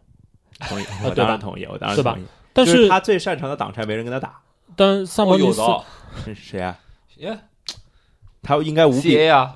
[0.59, 2.13] 同意，我当然同意，我当然对吧？
[2.13, 2.25] 同意。
[2.53, 4.39] 但就是他最擅长的挡拆没人跟他打，
[4.75, 5.83] 但萨博尼斯、哦
[6.27, 6.79] 有的谁啊？
[7.17, 7.39] 耶。
[8.43, 9.55] 他应该无比，CA 啊，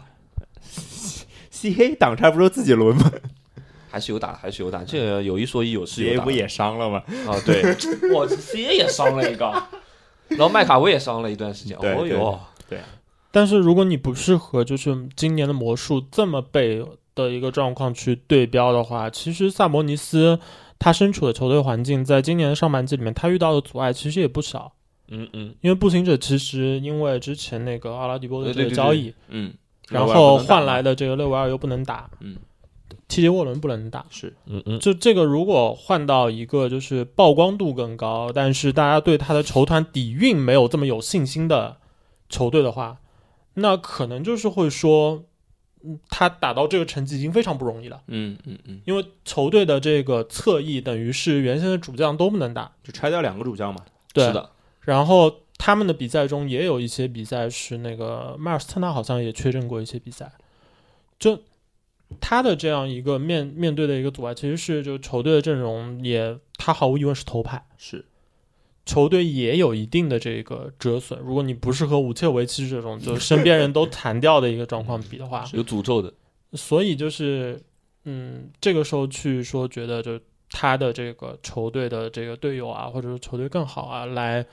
[1.49, 3.11] C A 挡拆不是自己轮吗
[3.93, 7.03] 还是有打，还是有打，这个有一说一，有是？C 有 A 打不也伤了吗？
[7.27, 7.37] 啊？
[7.45, 7.61] 对，
[8.11, 9.45] 我 CA 也伤了一个，
[10.29, 11.77] 然后麦卡威也伤了一段时间。
[11.77, 12.39] 对哦哟，
[13.29, 20.39] 但是如果你不适合就是今年的魔术这么被的一个状况去对标的话，其实萨博尼斯
[20.79, 24.73] 他身处的球队环境，在今年的上半季里面，他遇到的阻碍其实也不少。
[25.09, 29.53] 嗯嗯，因为步行者其实因为之前那个阿拉迪波的这对对对个交易，嗯，
[29.89, 32.35] 然后换来的这个勒维尔又不能打，嗯
[33.07, 34.33] ，TJ 沃伦不能打，是。
[34.45, 41.77] 嗯嗯，就这个如果换到一个就是曝光度更高，但是大家对他的球团底蕴没有这么有信心的
[42.29, 42.99] 球队的话，
[43.55, 45.23] 那可能就是会说，
[45.83, 53.81] 嗯，他打到这个成绩已经非常不容易了，嗯嗯嗯，因为球队的这个侧翼等于是原先的主将都不能打，就拆掉两个主将嘛。
[54.13, 54.25] 对。
[54.27, 54.49] 是的，
[54.81, 60.31] 然后他们的比赛中也有一些比赛是那个迈尔斯特纳好像也缺阵过一些比赛，
[61.17, 61.39] 就
[62.19, 68.05] 他的这样一个面面对的一个阻碍，其实是就球队的阵容也他毫无疑问是头牌，是，
[68.85, 71.19] 球队也有一定的这个折损。
[71.19, 76.13] 如果你不是和武切维奇这种就身边人都弹掉的一个状况比的话， 是有诅咒的，
[76.53, 77.61] 所以就是
[78.05, 84.45] 嗯，这个时候去说觉得就他的这个球队的这个队友啊，或者说球队更好啊，来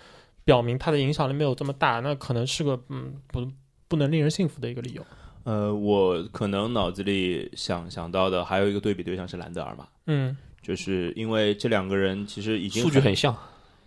[0.45, 3.47] 表明他的影响力没有这么大，那可能是个嗯不
[3.89, 5.05] 不能令人信服的一个理由。
[5.45, 13.35] 呃，我可能脑子里想想到的还有一个对比对象是兰德尔嘛，嗯就是因为这两个人其实已经数据很像，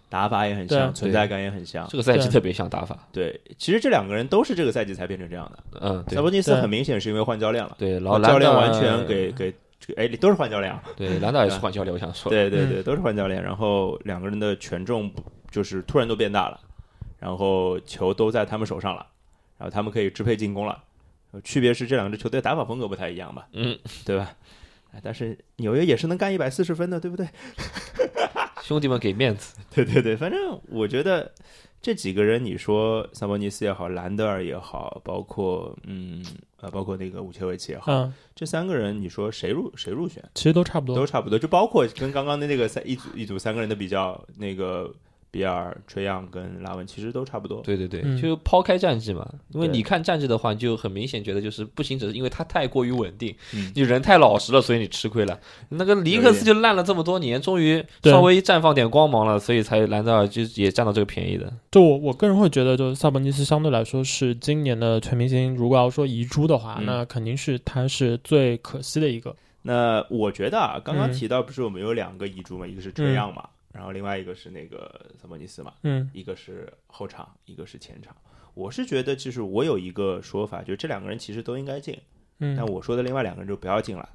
[0.10, 1.88] 打法也很像，存在感也很像。
[1.88, 2.98] 这个赛季特别像打法。
[3.12, 5.80] 对，其实这两个人都是这个赛季才变成这样的。
[5.82, 10.84] 嗯，对萨博尼斯很明显是因为换教练了，对，然后教练兰德尔完全给给这个哎，都是换教练啊。
[10.98, 15.10] 对兰德尔也是换教练，我想说，对对对，都是换教练，然后两个人的权重
[15.52, 16.60] 就是突然都变大了，
[17.20, 19.06] 然后球都在他们手上了，
[19.58, 20.82] 然后他们可以支配进攻了。
[21.34, 24.34] 呃区别是这两支球队打法风格不太一样吧，嗯， 对吧？
[24.94, 27.28] 哎但是纽约也是能干一百四十分的，对不对？
[28.64, 31.30] 兄弟们给面子，对对对，反正我觉得
[31.82, 36.24] 这几个人，你说萨博尼斯也好，兰德尔也好，包括嗯
[36.62, 40.24] 呃，包括那个武切维奇也好，嗯，这三个人，你说谁入谁入选？
[40.36, 40.96] 其实都差不多。
[40.96, 44.90] 都差不多，就包括跟刚刚的那个三一组一组三个人的比较，那个
[45.34, 47.60] 比尔、吹样跟拉文其实都差不多。
[47.62, 55.40] 对对对，嗯就抛开战绩嘛，因为你看战绩的话，你就很明显觉得就是步行者是因为他太过于稳定，嗯你人太老实了，所以你吃亏了。
[55.70, 61.52] 那个尼克斯就烂了这么多年，终于稍微绽放点光芒了，所以才兰德尔就也占到这个便宜的。
[61.72, 69.36] 就我我个人会觉得，就是萨博尼斯相对来说是今年的全明星，如果要说遗珠的话，嗯那肯定是他是最可惜的一个。
[69.64, 78.16] 那我觉得啊，刚刚嗯提到不是我们有两个遗珠嘛，一个是吹样嘛，然后另外一个是那个萨博尼斯嘛，嗯一个是后场，一个是前场。
[78.54, 82.00] 我是觉得，就是我有一个说法，就是这两个人其实都应该进，
[82.40, 84.08] 嗯但嗯，我说的另外两个人就不要进了。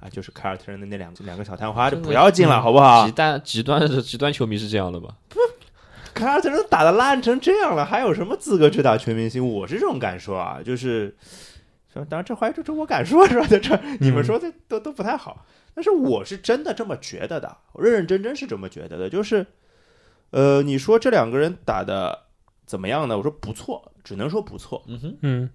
[0.00, 3.12] 啊，就是凯尔特人的那两两个小探花就不要进了，嗯好不好极？
[3.12, 5.16] 端极端的极端球迷是这样的吧？
[5.28, 5.38] 不
[6.14, 9.46] 凯尔特人打的烂成这样了，还有什么资格去打全明星？
[9.46, 11.16] 我是这种感受啊，就是，
[11.92, 13.46] 说当然这话这这我敢说是吧？
[13.46, 19.08] 在这你们说的都都不太好，但是我是真的这么觉得的，我认认真真是这么觉得的。
[19.10, 19.46] 就是，
[20.30, 22.26] 呃，你说这两个人打的
[22.66, 23.16] 怎么样呢？
[23.16, 24.84] 我说不错，只能说不错。
[24.86, 25.50] 嗯哼，嗯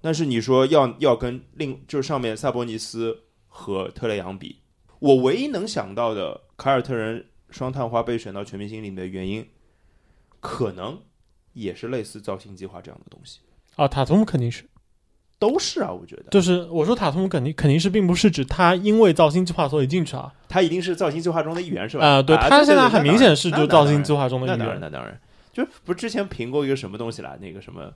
[0.00, 4.60] 但是你说要要跟另就是上面萨博尼斯和特雷杨比，
[4.98, 9.48] 我唯一能想到的凯尔特人双探花被选到全明星里面的原因，
[10.40, 11.00] 可能
[11.52, 13.40] 也是类似造星计划这样的东西。
[13.76, 14.64] 啊，塔图姆肯定是，
[15.42, 16.22] 都是啊，我觉得。
[16.30, 20.32] 就是我说塔图姆肯定肯定是并不是指他因为造星计划所以进去啊。
[20.48, 22.06] 他一定是造星计划中的一员，是吧？
[22.06, 25.20] 啊，对啊他现在很明显是就造星计划划中的一那当然，员，那当然，
[25.52, 27.36] 就不是之前评过一个什么东西啦？
[27.40, 27.92] 那个什么，呃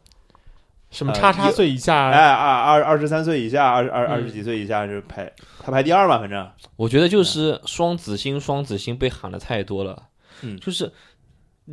[0.91, 5.31] 什么叉叉岁以下，哎，二二二十三岁以下，二二嗯二十几岁以下是排
[5.61, 6.49] 他排第二嘛，反正。
[6.77, 10.05] 我觉得就是双子星，双子星被喊的太多了，
[10.43, 10.59] 嗯。
[10.59, 10.91] 就是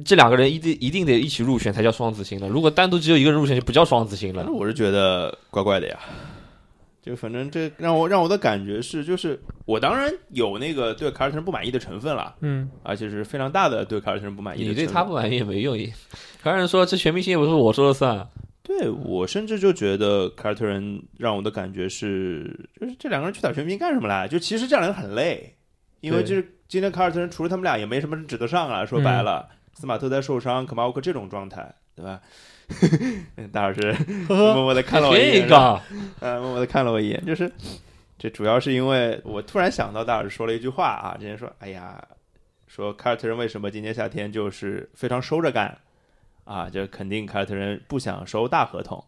[0.06, 4.46] 这两个人一定一定得一起入选才叫双子星了，如果单独只有一个人入选就不叫双子星了。
[4.52, 6.00] 我是觉得怪怪的呀。
[7.02, 14.88] 就反正这让我让我的感觉是，就是我当然有那个对凯尔特人不满意的成分了，嗯，而且是非常大的对凯尔特人不满意的你对。
[14.88, 15.78] 他不满意也没用，
[16.42, 18.26] 卡尔特人说这全明星也不是我说了算，
[18.64, 24.26] 对我甚至就觉得凯尔特人让我的感觉是，就是这两个人去打全明星干什么来？
[24.26, 25.54] 就其实这两个人很累，
[26.00, 28.86] 因为就是今天凯尔特人除了他们俩也没什么人指得上啊。
[28.86, 32.22] 说白了，斯马特在受伤，可巴沃克这种状态，对吧？
[33.52, 33.94] 大老师
[34.28, 35.48] 默默的看了我一眼，
[36.20, 37.52] 呃，默默的看了我一眼，就是
[38.18, 42.02] 这主要是因为我突然想到大老师说了一句话啊，之前说，哎呀，
[42.68, 45.78] 说凯尔特人为什么今年夏天就是非常收着干
[46.46, 49.04] 啊，就肯定凯尔特人不想收大合同，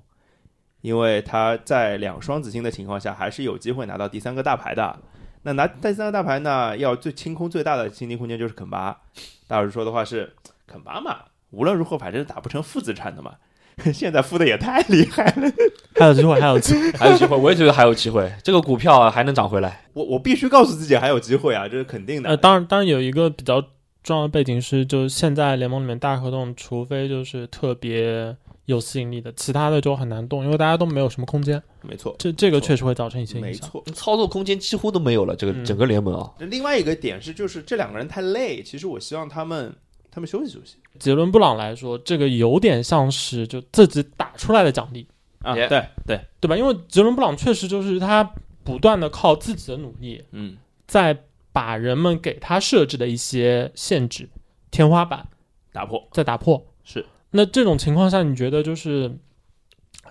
[0.81, 4.99] 因为他在两双子星的情况下，还是有机会拿到第三个大牌的。
[5.43, 8.99] 那拿第三个大牌呢，要最清空最大的薪金空间就是肯巴。
[9.47, 10.33] 大老师说的话是
[10.67, 13.35] 肯巴嘛，无论如何反正打不成负资产的嘛。
[13.93, 15.51] 现在负的也太厉害了，
[15.99, 19.85] 还有机会，还有机会，还有机会，我也觉得还有机会，这个股票啊还能涨回来。
[19.91, 22.29] 我我必须告诉自己还有机会啊，这是肯定的。
[22.29, 23.61] 呃，当然，当然有一个比较
[24.01, 33.51] 重要的背景是，就是现在联盟里面大合同，除非就是特别有吸引力的，其他的就很难动，因为大家都没有什么空间，没错，这这个确实会造成一些影响。
[33.51, 33.83] 没错。
[33.93, 39.75] 操作空间几乎都没有了，这个嗯整个联盟啊，那另外一个点是，就是这两个人太累，其实我希望他们
[40.15, 40.77] 他们休息休息。
[40.97, 45.05] 杰伦布朗来说，这个有点像是就自己打出来的奖励，
[45.41, 45.53] 啊。
[45.53, 45.67] 对
[46.07, 46.55] 对，对吧？
[46.55, 48.23] 因为杰伦布朗确实就是他
[48.63, 50.55] 不断的靠自己的努力，嗯，
[50.87, 54.29] 在把人们给他设置的一些限制、
[54.71, 55.27] 天花板
[55.73, 56.01] 打破。
[56.13, 56.65] 在打破。
[56.85, 59.09] 是，那这种情况下，你觉得就是，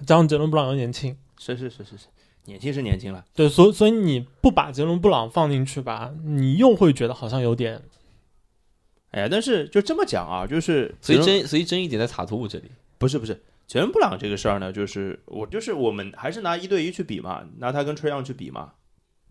[0.06, 2.08] 加上杰伦布朗又年轻，是是是是是，
[2.44, 7.80] 年轻是年轻了，对，所以所以你不把杰伦布朗放进去吧，你又会觉得好像有点
[9.14, 12.64] 哎呀，但是就这么讲啊，就是所以争所以争议点在塔图姆这里。
[12.98, 18.72] 不是不是杰伦布朗这个事儿呢，就是我就是我们还是拿一对一去比嘛，拿他跟吹让去比嘛，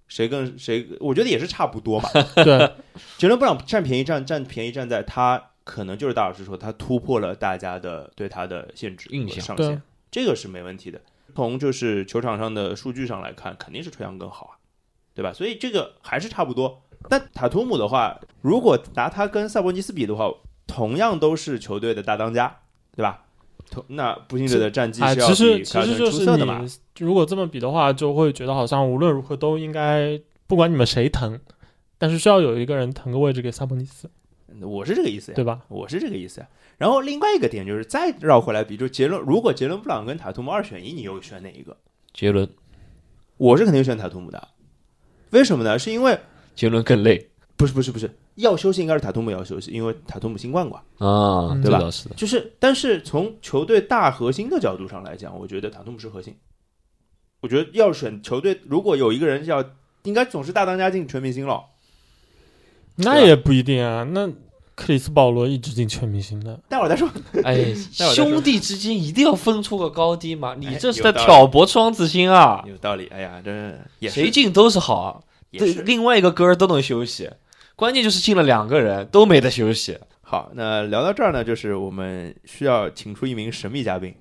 [0.07, 2.09] 谁更谁，我觉得也是差不多嘛。
[2.43, 2.71] 对，
[3.17, 11.01] 杰伦布朗占便宜占占便宜占在他可能就是大老师说他突破了大家的对他的限制印象上限，这个是没问题的。
[11.35, 14.53] 从就是球场上的数据上来看，肯定是吹杨更好啊，
[15.13, 15.33] 对吧？
[15.33, 16.83] 所以这个还是差不多。
[17.09, 20.31] 但塔图姆的话，如果拿他跟萨博尼斯比的话，
[20.65, 22.55] 同样都是球队的大当家，
[22.95, 23.25] 对吧？
[23.69, 26.61] 同那步行者的战绩哎，是要其实比凯尔特人其实就是出色的嘛？
[26.61, 31.39] 你如果这么比的话，就会觉得好像无论如何都应该，不管你们谁疼，
[31.97, 34.09] 但是需要有一个人腾个位置给萨博尼斯，
[34.61, 35.61] 我是这个意思呀，对吧？
[35.69, 36.47] 我是这个意思呀。
[36.77, 41.75] 然后另外一个点就是再绕回来比，就杰伦，如果杰伦布朗跟塔图姆二选一，你又选哪一个？
[42.13, 42.47] 杰伦，
[43.37, 44.49] 我是肯定选塔图姆的，
[45.31, 45.79] 为什么呢？
[45.79, 46.19] 是因为
[46.55, 50.77] 杰伦更累不是不是不是要休息，应该是塔图姆要休息，因为塔图姆新冠过。
[50.97, 52.15] 啊，对吧倒是的。
[52.15, 56.35] 就是，但是从球队大核心的角度上来讲，我觉得塔图姆是核心。
[57.41, 59.63] 我觉得要选球队，如果有一个人要，
[60.03, 61.61] 应该总是大当家进全明星了。
[62.95, 64.03] 那也不一定啊。
[64.03, 64.27] 那
[64.75, 67.07] 克里斯保罗一直进全明星的，待会儿再说。
[67.43, 67.73] 哎，
[68.15, 70.55] 兄弟之间一定要分出个高低嘛！
[70.55, 72.63] 你哎这是在挑拨双子星啊！
[72.67, 73.07] 有道理。
[73.07, 75.21] 哎呀，这谁进都是好啊，
[75.59, 77.29] 对，另外一个哥儿都能休息，
[77.75, 79.97] 关键就是进了两个人都没得休息。
[80.21, 80.51] 好。
[80.53, 84.13] 那聊到这儿呢，就是我们需要请出一名神秘嘉宾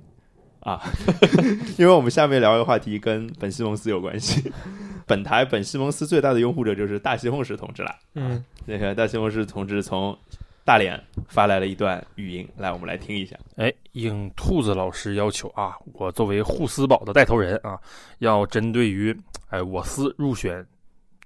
[0.60, 0.80] 啊，
[1.78, 4.52] 因为我们下面聊的话题跟本西蒙斯有关系。
[5.04, 7.94] 本台本西蒙斯最大的拥护者就是大西红柿同志了。
[8.14, 10.16] 嗯，那个大西红柿同志从
[10.64, 13.36] 大连发来了一段语音，来，我们来听一下。
[13.56, 17.76] 哎，应兔子老师要求啊，我作为护斯堡的带头人啊，
[18.20, 19.14] 要针对于
[19.48, 20.64] 哎我司入选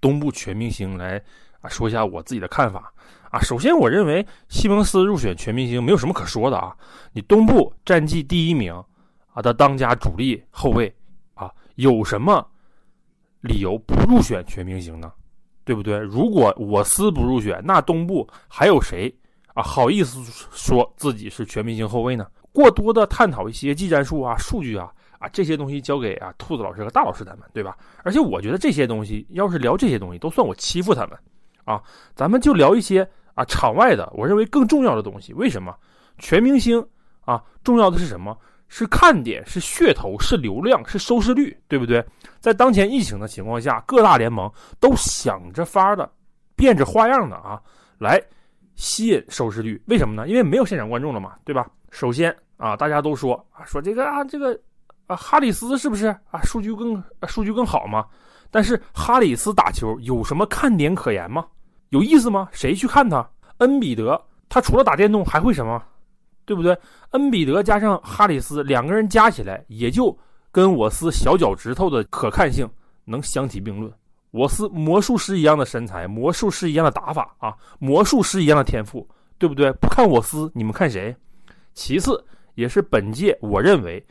[0.00, 1.20] 东部全明星来
[1.60, 2.92] 啊说一下我自己的看法
[3.30, 3.40] 啊。
[3.40, 6.76] 首先，我认为西蒙斯入选全明星没有什么可说的啊。
[7.12, 8.72] 你东部战绩第一名
[9.32, 10.94] 啊的当家主力后卫
[11.34, 12.46] 啊，有什么
[13.40, 15.12] 理由不入选全明星呢？
[15.64, 15.98] 对不对？
[15.98, 19.12] 如果我司不入选，那东部还有谁
[19.54, 20.22] 啊好意思
[20.52, 22.26] 说自己是全明星后卫呢？
[22.52, 27.76] 过多的探讨一些技战术啊、数据啊啊这些东西交给啊兔子老师和大老师他们，对吧？
[28.04, 31.18] 而且我觉得这些东西，要是聊这些东西，都算我欺负他们
[31.64, 31.82] 啊。
[32.14, 35.32] 咱们就聊一些啊场外的，我认为更重要的东西。
[35.34, 35.74] 为什么
[36.18, 36.86] 全明星
[37.20, 38.36] 啊重要的是什么？
[38.68, 42.04] 是看点，是噱头，是流量，是收视率，对不对？
[42.40, 44.50] 在当前疫情的情况下，各大联盟
[44.80, 46.10] 都想着法儿的，
[46.56, 47.62] 变着花样的啊，
[47.98, 48.20] 来
[48.74, 49.80] 吸引收视率。
[49.86, 50.26] 为什么呢？
[50.26, 51.64] 因为没有现场观众了嘛，对吧？
[51.92, 54.58] 首先啊，大家都说啊，说这个啊，这个
[55.06, 58.04] 啊，哈里斯是不是啊，数据更、啊数据更好吗？
[58.50, 61.46] 但是哈里斯打球有什么看点可言吗？
[61.90, 62.48] 有意思吗？
[62.52, 63.28] 谁去看他？
[63.58, 65.82] 恩比德他除了打电动还会什么？
[66.44, 66.76] 对不对？
[67.10, 70.16] 恩比德加上哈里斯两个人加起来，也就
[70.52, 72.68] 跟我司小脚趾头的可看性
[73.04, 73.92] 能相提并论。
[74.30, 79.72] 我司魔术师一样的身材，魔术师一样的打法啊，魔术师一样的天赋，对不对？
[79.74, 81.14] 不看我司，你们看谁？
[81.72, 82.22] 其次，
[82.54, 84.04] 也是本届我认为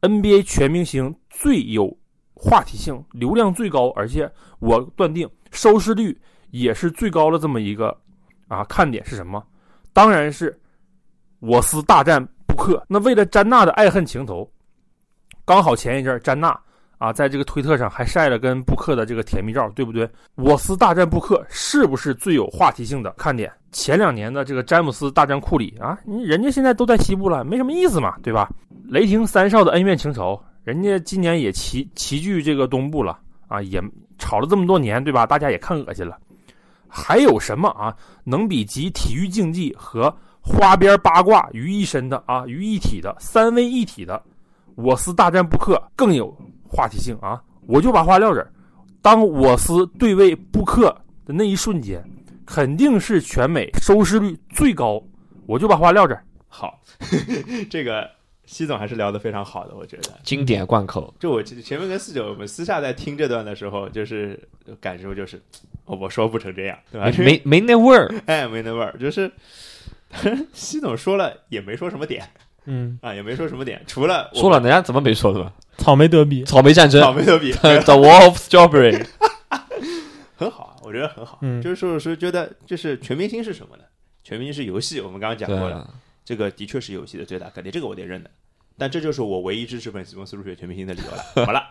[0.00, 1.96] NBA 全明星最有
[2.34, 4.30] 话题性、流量最高，而且
[4.60, 6.16] 我断定收视率
[6.50, 7.96] 也是最高的这么一个
[8.46, 9.44] 啊看点是什么？
[9.92, 10.56] 当然是
[11.40, 12.84] 我司大战布克。
[12.88, 14.48] 那为了詹娜的爱恨情仇，
[15.44, 16.58] 刚好前一阵詹娜
[16.98, 20.08] 啊在这个推特上还晒了跟布克的这个甜蜜照，对不对？
[20.34, 23.50] 我司大战布克是不是最有话题性的看点？
[23.70, 28.48] 前两年的这个詹姆斯大战库里啊，人家现在都在西部了，没什么意思嘛，对吧？
[28.88, 33.82] 雷霆三少的恩怨情仇，人家今年也齐齐聚这个东部了啊，也
[34.18, 35.26] 吵了这么多年，对吧？
[35.26, 36.18] 大家也看恶心了。
[36.88, 37.94] 还有什么啊，
[38.24, 44.22] 能比集体育竞技和花边八卦于一身的啊，于一体的三位一体的
[44.74, 46.34] 我司大战布克更有
[46.68, 47.42] 话题性啊？
[47.66, 48.50] 我就把话撂这儿，
[49.02, 50.94] 当我司对位布克
[51.26, 52.02] 的那一瞬间，
[52.46, 55.02] 肯定是全美收视率最高。
[55.46, 56.22] 我就把话撂这儿。
[56.46, 56.80] 好，
[57.70, 58.08] 这个
[58.44, 60.10] 西总还是聊得非常好的，我觉得。
[60.22, 64.38] 经典贯口，就我前面跟四九我们私下在听这段的时候，就是
[64.80, 65.40] 感受就是，
[65.84, 67.10] 哦，我说不成这样，对吧？
[67.18, 68.14] 没没没那味儿。
[68.26, 69.30] 哎，没那味儿，就是
[70.52, 72.26] 西总说了也没说什么点
[72.64, 75.52] 嗯，啊，也没说什么点，除了说了，人家怎么没说的吧？
[75.78, 79.06] 草莓德比，草莓战争草莓德比， The War of Strawberry，
[80.36, 81.38] 很好啊，我觉得很好。
[81.40, 83.84] 嗯就是说是觉得就是全明星是什么呢？
[84.22, 88.30] 全明星是游戏，我们刚刚讲对过了，这个的确是游戏的最大肯定，这个我得认的。
[88.76, 91.24] 但这就是我唯一支持本西蒙斯入选全明星的理由了。
[91.46, 91.62] 好了，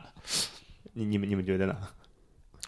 [0.94, 1.76] 你你们你们觉得呢？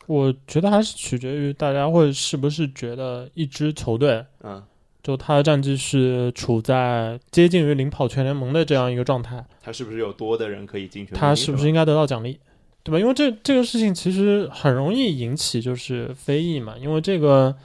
[0.06, 4.64] 我觉得还是取决于大家会是不是觉得一支球队嗯，
[5.02, 11.16] 就他的战绩是处在接近于领跑全联盟的这样一个状态，他是不是有多的人可以进去？
[11.16, 12.40] 他是不是应该得到奖励，
[12.84, 13.00] 对吧？
[13.00, 17.56] 因为这这个事情其实很容易引起就是非议嘛，因为这个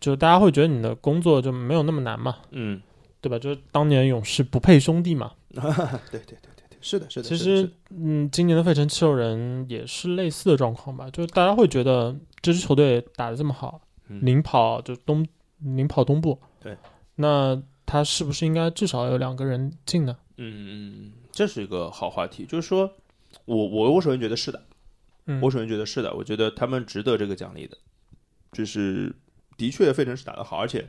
[0.00, 2.80] 就大家会觉得你的工作就没有那么难嘛，嗯，
[3.20, 3.38] 对吧？
[3.38, 7.28] 就是当年勇士不配兄弟嘛， 对对对对对，是的，是的。
[7.28, 15.26] 其实嗯，今年的费城七六人也是类似的状况吧，就是大家会觉得这支球队打得这么好，嗯领跑就东
[15.58, 16.76] 领跑东部，对，
[17.16, 20.16] 那他是不是应该至少有两个人进呢？
[20.36, 22.92] 嗯，这是一个好话题，就是说
[23.44, 24.62] 我我我首先觉得是的，
[25.26, 27.76] 嗯，我首先觉得是的，我觉得他们值得这个奖励的，
[28.52, 29.14] 就是
[29.56, 30.88] 的确费城是打得好，而且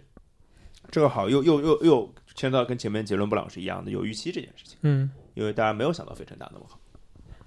[0.89, 5.09] 这个好又又又又牵到跟前面杰伦布朗是一样的，有预期这件事情，嗯。
[5.33, 6.77] 因为大家没有想到费城打那么好，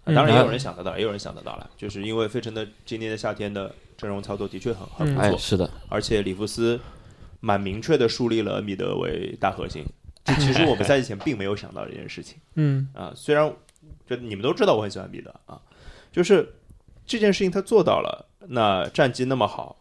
[0.07, 5.23] 当然也有人想得到，也有人想得到了，就是因为费城的今年的夏天的阵容操作的确很很不嗯。
[5.23, 6.81] 哎，错，是的，而且里弗斯
[7.45, 9.85] 蛮明确的树立了恩比德为大核心，
[10.25, 12.39] 这其实我们赛季前并没有想到这件事情。
[12.55, 13.55] 嗯啊，虽然
[14.07, 15.61] 就你们都知道我很喜欢彼得啊，
[16.11, 16.55] 就是
[17.05, 19.77] 这件事情他做到了，那战绩那么好，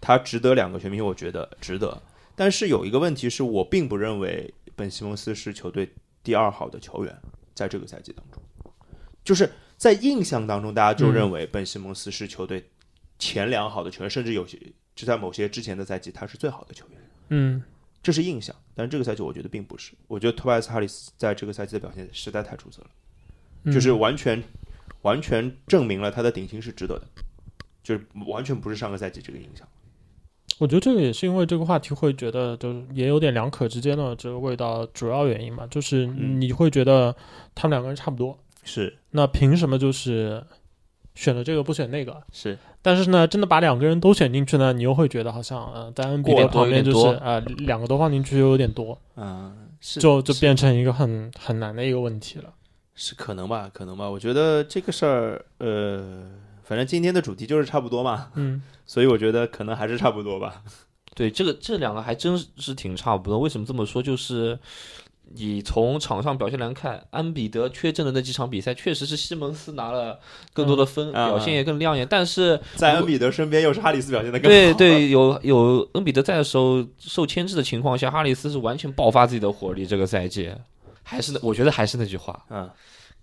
[0.00, 2.02] 他值得两个全明星，我觉得值得。
[2.34, 5.88] 但是有一个问题是我并不认为本西蒙斯是球队
[6.24, 7.16] 第二好的球员，
[7.54, 8.42] 在这个赛季当中，
[9.22, 12.68] 就是在印象当中，大家就认为本西蒙斯是球队
[13.20, 14.58] 前两好的球员，甚至有些
[14.94, 17.00] 就在某些之前的赛季他是最好的球员。
[17.28, 17.62] 嗯
[18.02, 19.92] 这是印象，但是这个赛季我觉得并不是。
[20.08, 22.90] 我觉得托拜斯哈里斯在这个赛季的表现实在太出色了。
[23.62, 24.42] 嗯，就是完全
[25.02, 27.06] 完全证明了他的顶薪是值得的，
[27.82, 29.66] 就是完全不是上个赛季这个影响。
[30.58, 37.16] 我觉得这个也是因为这个话题会觉得就是也有点两可之间的这个味道，主要原因嘛，就是嗯你会觉得
[37.54, 40.44] 他们两个人差不多，是那凭什么就是
[41.14, 42.22] 选了这个不选那个？
[42.30, 52.52] 是，但是呢，真的把两个人都选进去呢，你又会觉得好像呃，在 NBA 旁边就是呃两个都放进去又有点多，嗯，是就就变成一个很很难的一个问题了。
[52.94, 54.06] 是可能吧，可能吧。
[54.10, 56.30] 我觉得这个事儿，呃，
[56.62, 60.62] 反正今天的主题就是差不多嘛，嗯所以我觉得可能还是差不多吧。
[61.14, 63.38] 对，这个这两个还真是挺差不多。
[63.38, 64.02] 为什么这么说？
[64.02, 64.58] 就是
[65.36, 70.20] 你从场上表现来看，安比德缺阵的那几场比赛，确实是西蒙斯拿了
[70.52, 72.06] 更多的分，嗯表现也更亮眼。
[72.08, 74.48] 但是，在恩比德身边，又是哈里斯表现的更好。
[74.48, 79.84] 对对，有有恩比德在的时候，受牵制的情况下，哈里斯是完全爆发自己的火力。
[79.86, 80.52] 这个赛季，
[81.02, 82.70] 还是那，我觉得还是那句话，嗯，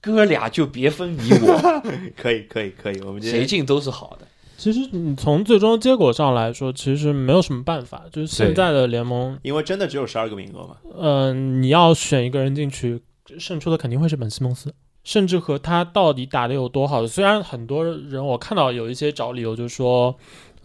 [0.01, 1.81] 哥俩就别分你我，
[2.17, 4.27] 可以可以可以，我们谁进都是好的。
[4.61, 13.01] 其实你从最终结果上来说，其实没有什么办法，就是现在的联盟，因为真的只有十二个名额嘛，嗯、你要选一个人进去，
[13.39, 14.71] 胜出的肯定会是本西蒙斯，
[15.03, 17.07] 甚至和他到底打的有多好。
[17.07, 20.15] 虽然很多人我看到有一些找理由，就是说，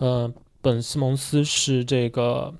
[0.00, 0.30] 嗯、
[0.60, 2.52] 本西蒙斯是这个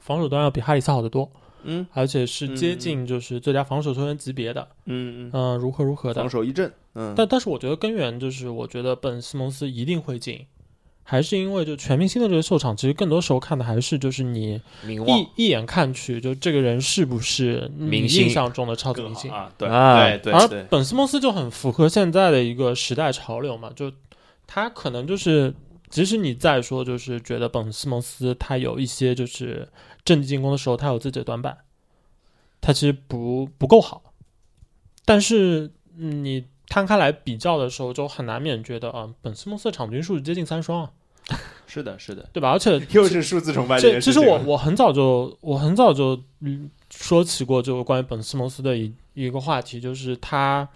[0.00, 1.30] 防守端要比哈里斯好得多，
[1.62, 1.86] 嗯。
[1.92, 6.20] 而且是接近就是最佳防守球员级别的，嗯嗯，嗯、如何如何的。
[6.20, 6.28] 防。
[6.28, 10.46] 守一阵，嗯，但但是我觉得根源就是，我觉得本西蒙斯一定会进，
[11.02, 19.30] 还是因为就全明星的这个秀场，其实更多时候看的还是就是你一一眼看去，就这个人是不是你明星印象中的超级明星。
[19.30, 23.92] 啊，对对对而，本斯蒙斯就很符合现在的一个时代潮流嘛，就
[24.46, 25.54] 他可能就是，
[25.88, 29.68] 即使你再说就是觉得本斯蒙斯他有一些就是
[30.04, 31.58] 阵地进攻的时候他有自己的短板，
[32.60, 34.12] 他其实不不够好，
[35.04, 40.90] 但是嗯你摊开来比较的时候，就很难免觉得啊、本西蒙斯的场均数是接近三双啊，
[41.66, 42.52] 是的是的，对吧？
[42.52, 44.10] 而且 又是数字崇拜这件事。
[44.10, 50.66] 其实我我很早就我很早就嗯说起过，就关于本斯蒙斯的一一个话题，就是他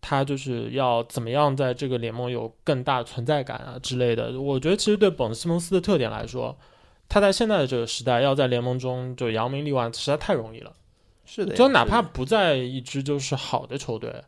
[0.00, 4.40] 他就是要怎么样在这个联盟有更大存在感啊之类的。
[4.40, 6.56] 我觉得其实对本斯蒙斯的特点来说，
[7.08, 10.72] 他在现在的这个时代要在联盟中就扬名立万，实在太容易了。
[11.24, 14.22] 是的，就哪怕不在一支就是好的球队，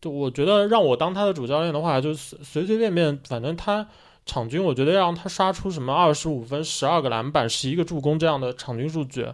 [0.00, 3.86] 就我觉得让我当他的主教练的话，就随随随便便，反正他
[4.24, 9.26] 场均，我觉得让他刷出什么二十五分、十二个篮板、十一个助攻这样的场均数据，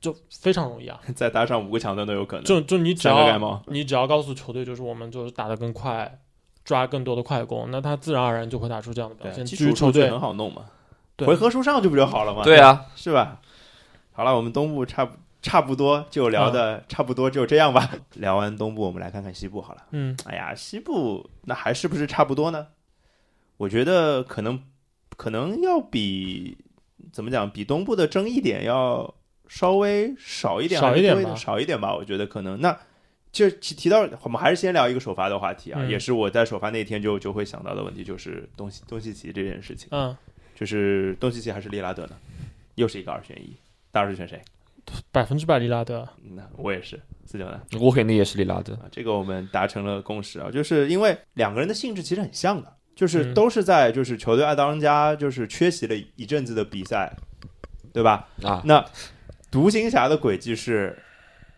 [0.00, 1.00] 就非常容易啊。
[1.14, 6.20] 再搭上五个抢断都有可能，就就你只要你只要告诉球队，就是我们就是打得更快，
[6.64, 9.44] 抓更多的快攻，那他自然而然就会打出这样的表，现。
[9.44, 10.66] 基础球队础数据很，好弄嘛，
[11.16, 13.40] 对回合数上就不就好了嘛，对啊， 是吧？
[14.12, 17.90] 好了，我们东部差不差不多就聊的差不多就这样吧。
[18.14, 19.84] 聊完东部，我们来看看西部好了。
[19.90, 22.68] 嗯哎呀，西部那还是不是差不多呢？
[23.58, 24.62] 我觉得可能
[25.16, 26.56] 可能要比
[27.12, 29.12] 怎么讲，比东部的争议点要
[29.48, 31.94] 稍微少一点，少一点吧少一点吧。
[31.94, 32.78] 我觉得可能那。
[33.32, 39.88] 就提提到，我们还是先聊一个首发的话题啊，嗯也是我在首发那天就就会想到的问题，就是东西东契奇这件事情。
[39.90, 40.14] 嗯，
[40.54, 42.16] 就是东契奇还是利拉德呢？
[42.74, 43.56] 又是一个二选一，
[43.90, 44.38] 大老师选谁？
[45.10, 46.08] 百分之百利拉德。
[46.24, 47.60] 嗯那我也是，四九呢？
[47.80, 48.74] 我肯定也是利拉德。
[48.74, 57.14] 啊，这个我们达成了共识啊，就是因为两个人的性质其实很像的，就是嗯都是在就是球队爱当家，就是缺席了一阵子的比赛，
[57.92, 58.28] 对吧？
[58.42, 58.84] 啊，那
[59.50, 60.98] 独行侠的轨迹是，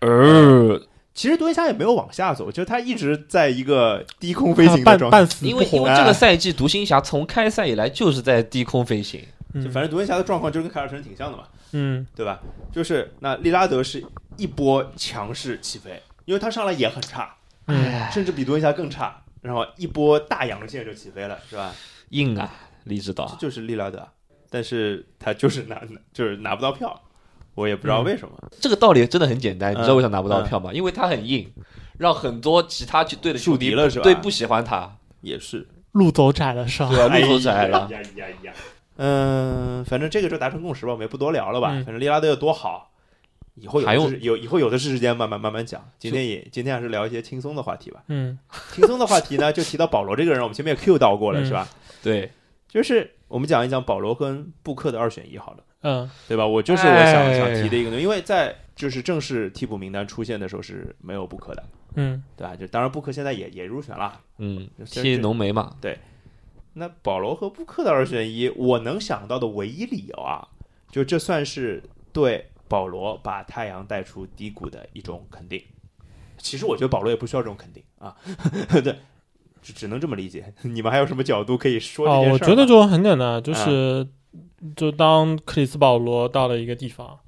[0.00, 0.80] 呃，
[1.14, 5.18] 其实独行侠也没有往下走，就他一直在一个低空飞行的半状态。
[5.18, 5.94] 半死因为因为。
[5.94, 9.20] 这个赛季独行侠从开赛以来就是在低空飞行，
[9.54, 11.44] 就嗯反正独行侠的状况就跟凯尔特人挺像的嘛，
[11.74, 12.40] 嗯对吧？
[12.72, 14.02] 就是那利拉德是
[14.36, 17.34] 一波强势起飞，因为他上来也很差，
[17.66, 21.74] 嗯，甚至比独行侠更差，然后一波大阳线就起飞了，是吧？
[22.10, 22.50] 硬啊，
[22.84, 23.36] 李指导这。
[23.36, 24.08] 就是利拉德，
[24.50, 25.82] 但是他就是拿
[26.14, 27.00] 就是拿不到票，
[27.54, 28.34] 我也不知道为什么。
[28.60, 30.72] 这个道理真的很简单，你知道嗯为啥拿不到票吗？
[30.72, 31.52] 因为他很硬，
[31.98, 36.90] 让很多其他队的球迷树敌了是吧对不喜欢他，也是，路走窄了是吧？
[36.90, 37.88] 对啊，路走窄了。
[37.90, 38.52] 哎呀呀呀！
[38.96, 41.70] 嗯，反正这个就达成共识吧，我们也不多聊了吧。
[41.72, 42.92] 嗯反正利拉德有多好，
[43.54, 45.82] 以后有有以后有的是时间慢慢慢慢讲。
[45.98, 48.02] 今天也今天还是聊一些轻松的话题吧。
[48.08, 48.38] 嗯
[48.72, 51.68] 轻松的话题呢， 就提到保罗这个人，我们前面也 Q 到过了，嗯是吧？
[52.02, 52.30] 对，
[52.68, 55.58] 就是我们讲一讲保罗跟布克的二选一好了。
[55.82, 56.46] 嗯对吧？
[56.46, 61.62] 我就是我想、哎想提的一个东西，因为在就是正式替补名单出现的时候是没有布克的，
[61.96, 62.56] 嗯对吧？
[62.56, 64.18] 就当然布克现在也也入选了。
[64.38, 65.76] 嗯，虽然替浓眉嘛，
[66.74, 70.46] 那保罗和布克的二选一，我能想到的唯一理由啊，
[70.90, 75.62] 就这算是对保罗把太阳带出低谷的一种肯定。
[76.36, 78.14] 其实我觉得保罗也不需要这种肯定啊，
[78.82, 78.96] 对，
[79.62, 80.52] 只只能这么理解。
[80.62, 82.32] 你们还有什么角度可以说这哦，件事哦？
[82.32, 84.06] 我觉得就很简单，就是
[84.76, 87.18] 就当克里斯保罗到了一个地方，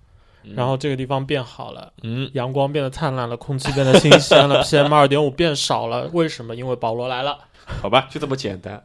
[0.54, 6.54] 然后这个地方变好了，嗯，阳光变得灿烂了，空气变得新鲜了，PM 二点五变少了，为什么？
[6.56, 7.38] 因为保罗来了。
[7.64, 8.84] 好吧，就这么简单。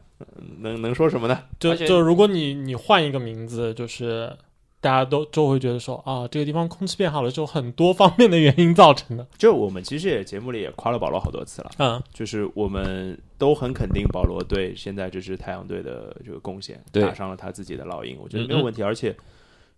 [0.60, 1.42] 能能说什么呢？
[1.58, 4.34] 就就如果你你换一个名字，就是
[4.80, 9.26] 大家都就会觉得说啊，这个地方空气变好了，是有很多方面的原因造成的。
[9.38, 11.70] 就我们其实也节目里也夸了保罗好多次了。
[11.78, 18.82] 嗯就是我们都很肯定保罗对现在这支太阳队的这个贡献，对打上了他自己的烙印，我觉得没有问题。
[18.82, 19.16] 而且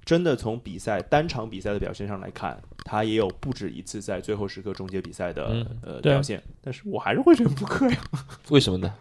[0.06, 6.42] 真的从比赛单场比赛的表现上来看，他也有不止一次在最后时刻终结比赛的、嗯呃表现。
[6.62, 7.96] 但是我还是会觉得不克呀。
[8.50, 8.94] 为什么呢？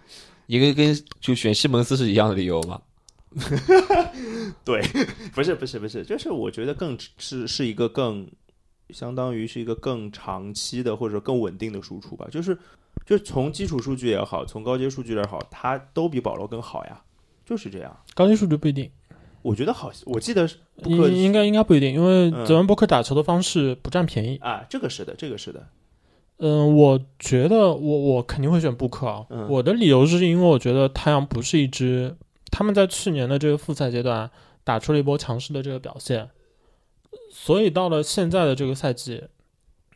[0.48, 2.82] 一个跟就选西蒙斯是一样的理由吗？
[5.34, 8.30] 不是不是不是，就是我觉得更是是一个更
[8.92, 12.28] 相当于是一个更长期的或者更稳定的输出吧。
[12.30, 12.56] 就是，
[13.06, 17.02] 就从基础数据也好，从高阶数据也好，它都比保罗更好呀，
[17.44, 17.98] 就是这样。
[18.14, 18.92] 高阶数据不一定，
[19.42, 20.48] 我觉得好，我记得
[20.86, 24.38] 应应该应该不一定，因为嗯泽文波克打球的方式不占便宜。
[24.38, 25.68] 啊，这个是的，这个是的，
[26.46, 29.26] 嗯，我觉得我我肯定会选布克啊。
[29.30, 32.18] 嗯我的理由是因为我觉得太阳不是一支，
[32.52, 34.30] 他们在去年的这个复赛阶段
[34.66, 36.30] 打出了一波强势的这个表现，
[37.32, 39.24] 所以到了现在的这个赛季，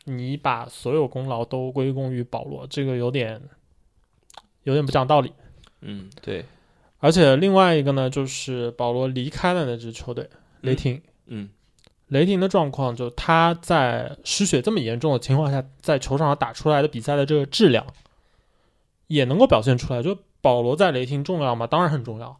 [0.04, 3.42] 你把所有功劳都归功于保罗，这个有点
[4.62, 5.30] 有点不讲道理。
[5.82, 6.46] 嗯对，
[6.98, 10.26] 而且另外一个呢，就是保罗离开了那支球队
[10.62, 11.02] 雷霆。
[11.26, 11.50] 嗯
[12.08, 17.86] 雷霆的状况，就他在失血这么严重的情况下，在球场上打出来的比赛的这个质量，
[19.06, 20.02] 也能够表现出来。
[20.02, 21.66] 就保罗在雷霆重要吗？
[21.66, 22.38] 当然很重要，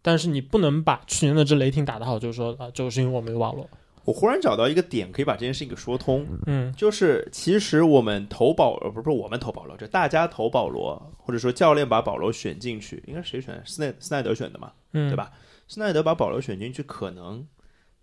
[0.00, 3.68] 但是你不能把去年那支雷霆打得好，就是说啊，就是因为我没有保罗。
[4.04, 6.26] 我忽然找到一个点，可以把这件事情给说通。
[6.46, 13.62] 嗯就是其实我们投保，呃，不是不是我们投保罗，就大家投保罗，或者说教练把保罗选进去，应该是谁选？
[13.64, 15.16] 斯奈斯奈德选的嘛，嗯，对？
[15.16, 15.30] 吧？
[15.68, 17.46] 斯奈德把保罗选进去，可能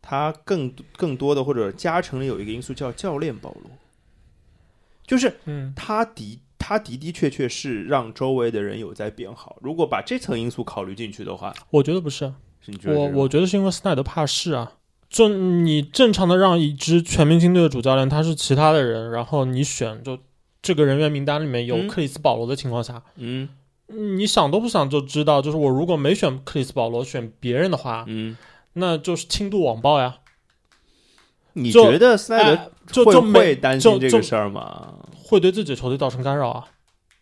[0.02, 3.72] 他更更多的或者加成了有一个因素叫教练保罗，
[5.06, 5.74] 就是嗯。
[5.76, 9.58] 他的他的的确确是让周围的人有在变好。
[9.62, 14.74] 如果把这层因素考虑进去的话，我觉得不是，是觉得是我我觉得是因为斯奈德怕事啊。
[15.10, 20.20] 就你正常的让一支全明星队的主教练他是其他的人，然后你选就
[20.62, 21.88] 这个人员名单里面有嗯。
[21.88, 23.50] 克里斯保罗的情况下，嗯。
[23.88, 28.38] 你想都不想就知道，就是我如果没选克里斯保罗，选别人的话，嗯，
[28.74, 30.18] 那就是轻度网暴呀。
[31.54, 34.94] 你觉得斯奈德哎就会就会担心这个事儿吗？
[35.24, 36.66] 会对自己的球队造成干扰啊。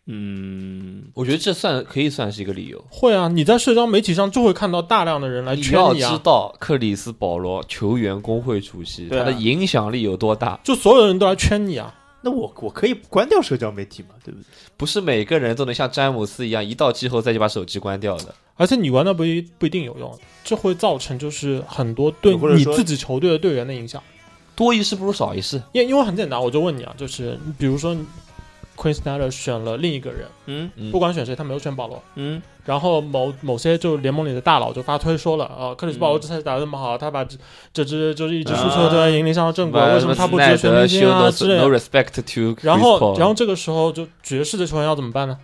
[0.05, 2.81] 嗯，我觉得这算可以算是一个理由。
[2.89, 10.57] 会啊，你在社交媒体上就会看到大量的人来圈你要知道，克里斯保罗球员工会主席，啊他的影响力有多大？
[10.63, 11.93] 就所有人都来圈你啊。
[12.27, 14.45] 那我我可以关掉社交媒体嘛，对不对？
[14.75, 18.35] 不是每个人都能像詹姆斯一样，一到季后赛就把手机关掉的。
[18.55, 24.03] 而且你关掉不一不一定有用，这会造成就是很多对或者你自己球队的队员的影响。
[24.55, 25.61] 多一事不如少一事。
[25.71, 27.95] 因因为很简单，我就问你啊，就是比如说
[28.77, 32.01] Queen Snyder 选了另一个人，嗯嗯不管选谁，他没有选保罗。
[32.15, 37.37] 嗯然后某某些就联盟里的大佬就发推说了，呃，克里斯保罗嗯这赛季打得那么好，他把这
[37.73, 42.57] 这支就是一直输球队赢上了正轨，啊为什么他不接全明星啊之类 no 的？respect to？
[42.61, 45.37] 然后然后这个时候就爵士的球员要怎么办呢？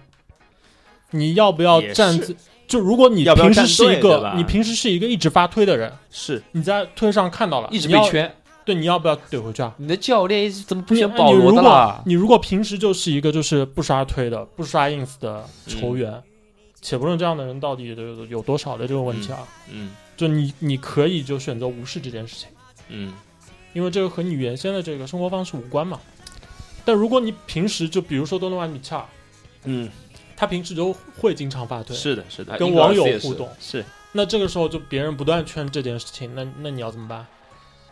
[1.11, 2.35] 你要不要站自？
[2.67, 8.35] 就如果你平时是一个你平时是一个一直发推的人，是你在推上看到了，一直被圈，
[8.65, 9.73] 对，你要不要怼回去啊？
[9.77, 12.03] 你的教练怎么不你选保罗你如果的啦？
[12.05, 16.21] 你如果平时就是一个就是不刷推的、不刷 ins 的球员，
[16.81, 22.49] 且不论这样的人到底有有多少的这个问题啊，嗯就你你可以就选择无视这件事情，
[22.89, 23.13] 嗯
[23.73, 25.99] 因为这个和你原先的这个生活方式无关嘛。
[26.85, 29.03] 但如果你平时就比如说多诺万米切尔，
[29.63, 29.89] 嗯，
[30.35, 33.83] 他平时就会经常发推，是的，是的，跟网友互动，是。
[34.11, 37.25] 那这个时候就别人不断劝这件事情，那那你要怎么办？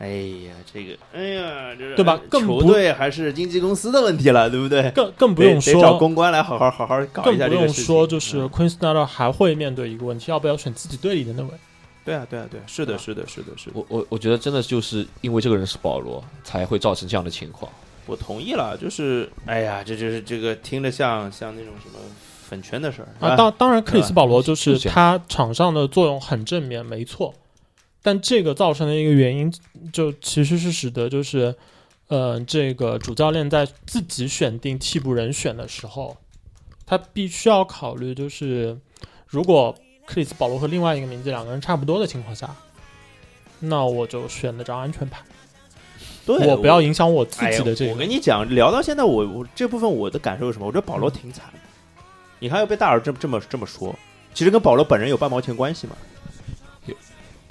[0.02, 0.08] 哎
[0.48, 4.90] 呀，这个，哎呀，这对吧更不球队还是经纪公司的问题了，对不对？
[4.92, 7.86] 更更不用说，得找公关来好好好好搞更不用一下这个事情。
[7.86, 11.50] 说，就是嗯 Queen Snyder 还会面对一个问题，要不要选自己队里的那位？
[12.04, 17.72] 对啊，对啊，对啊，是的，是的，是的，是的，我我我觉得真的就是因为这个人是保罗，才会造成这样的情况。
[18.08, 18.76] 我同意了。
[18.76, 22.00] 就是，哎呀，这就是这个听着像像那种什么
[22.50, 27.32] 粉圈的事儿啊，当当然，克里斯保罗就是他场上的作用很正面，没错。
[28.04, 29.54] 但这个造成的一个原因，
[29.94, 31.56] 就其实是使得就是，
[32.08, 36.18] 呃，这个主教练在自己选定替补人选的时候，
[36.86, 38.78] 他必须要考虑，就是
[39.28, 39.76] 如果
[40.06, 42.56] 克里斯保罗和另外一个名字两个人差不多的情况下，
[43.60, 45.22] 那我就选那张安全牌，
[46.26, 47.92] 对我不要影响我自己的这个。
[47.92, 50.66] 我跟你讲，聊到现在我，我这部分我的感受是什么？
[50.66, 51.60] 我觉得保罗挺惨的。
[52.40, 53.96] 你看，又被大耳这么这么这么说，
[54.34, 55.96] 其实跟保罗本人有半毛钱关系吗？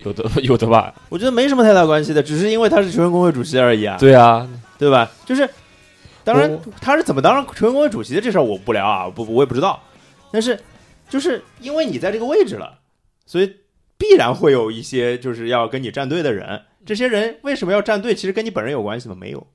[0.04, 0.94] 有的 有的吧？
[1.08, 4.48] 我觉得没什么太大关系的，只是因为他是球员工会主席而已啊，对啊，
[4.78, 5.10] 对吧？
[5.24, 5.48] 就是，
[6.24, 9.80] 当然他是怎么当上球员工会主席的这事儿我不聊啊，不我也不知道。
[10.32, 10.58] 但是
[11.08, 12.78] 就是因为你在这个位置了，
[13.26, 13.56] 所以
[13.98, 16.62] 必然会有一些就是要跟你站队的人。
[16.86, 18.14] 这些人为什么要站队？
[18.14, 19.14] 其实跟你本人有关系吗？
[19.18, 19.46] 没有。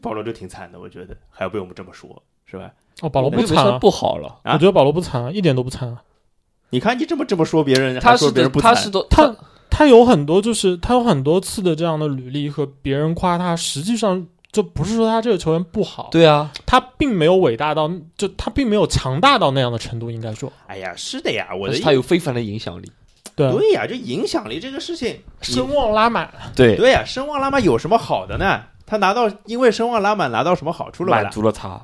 [0.00, 2.70] 保罗就挺惨的，我觉得还要被我们这么说，是吧？
[3.00, 4.40] 哦，保罗不惨啊，不好了。
[4.42, 6.02] 啊我觉得保罗不惨啊，一点都不惨啊。
[6.70, 9.34] 你看你这么这么说别人，他是别人，不惨他是都，他
[9.74, 22.92] 他有很多就是他有很多次的这样的履历和别人夸他，实际上就不是说他这个球员不好，对啊，他并没有伟大到就他并没有强大到那样的程度，应该说哎呀，是的呀，我的是他有非凡的影响力。
[23.34, 28.60] 对对呀，就影响力这个事情，声望拉满，对，对呀，声望拉满有什么好的呢？
[28.84, 31.30] 他拿到因为声望拉满拿到什么好处了满吧？
[31.30, 31.80] 足了他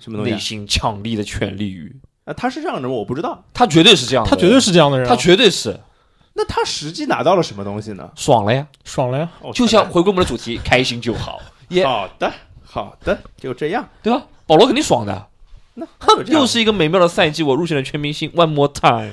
[0.00, 0.34] 什么东西啊？
[0.34, 1.94] 内心强力的权力欲。
[2.24, 2.96] 啊，他是这样的人吗？
[2.96, 3.44] 我不知道。
[3.54, 5.78] 他绝对是这样的，他绝对是这样的人啊，他绝对是
[6.36, 8.10] 那他实际拿到了什么东西呢？
[8.14, 8.66] 爽了呀！
[8.84, 9.28] 爽了呀。
[9.40, 12.32] 哦就像回归我们的主题，开心就好，耶，好的，
[12.62, 13.88] 好的，就这样。
[14.02, 14.26] 对吧？
[14.46, 15.26] 保罗肯定爽的，
[15.74, 18.92] 那哼又是一个美妙的赛季，我入选了全明星，One more time。
[18.98, 19.12] 哎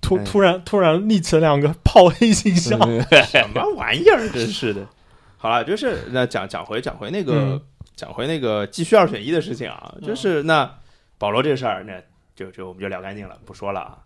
[0.00, 2.76] 突突然突然立起了两个炮黑形象，
[3.30, 4.84] 什么玩意儿，真是的。
[5.38, 7.60] 好了，就是那讲讲回讲回那个、嗯
[7.94, 10.68] 讲回那个继续二选一的事情啊，就是那
[11.18, 11.92] 保罗这事儿，那
[12.34, 13.98] 就就我们就聊干净了，不说了啊。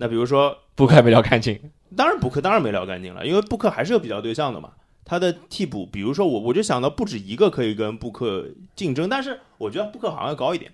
[0.00, 1.60] 那比如说，布克没聊干净，
[1.94, 4.72] 当然布克当然没聊干净了，因为布克还是有比较对象的嘛。
[5.04, 10.72] 他的替补，比如说我我就想到不止一个可以跟布克竞争，但是我觉得布克好像要高一点。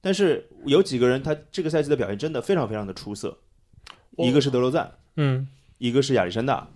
[0.00, 3.38] 但是有几个人，他这个赛季的表现真的非常非常的出色，
[4.16, 5.46] 一个是德罗赞，嗯，
[5.78, 6.66] 一个是亚历山大，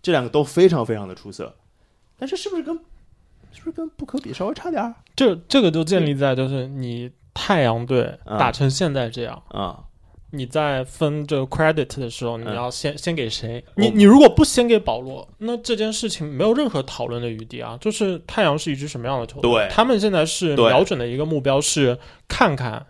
[0.00, 1.54] 这两个都非常非常的出色，
[2.16, 2.74] 但是是不是跟
[3.52, 9.84] 是不是跟布克比稍微差点儿这这个就建立在就是你太阳队嗯打成现在这样，啊？
[10.30, 13.64] 你在分这个 credit 的时候，你嗯要先、先给谁？
[13.76, 17.78] 你你如果不先给保罗，那这件事情没有任何讨论的余地啊。
[17.80, 19.50] 就是太阳是一支什么样的球队？
[19.50, 21.98] 对他们现在是瞄准的一个目标是
[22.28, 22.88] 看看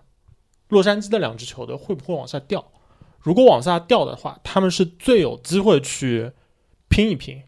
[0.69, 2.73] 洛杉矶的两支球队会不会往下掉。
[3.21, 6.33] 如果往下掉的话，他们是最有机会去
[6.89, 7.43] 拼一拼，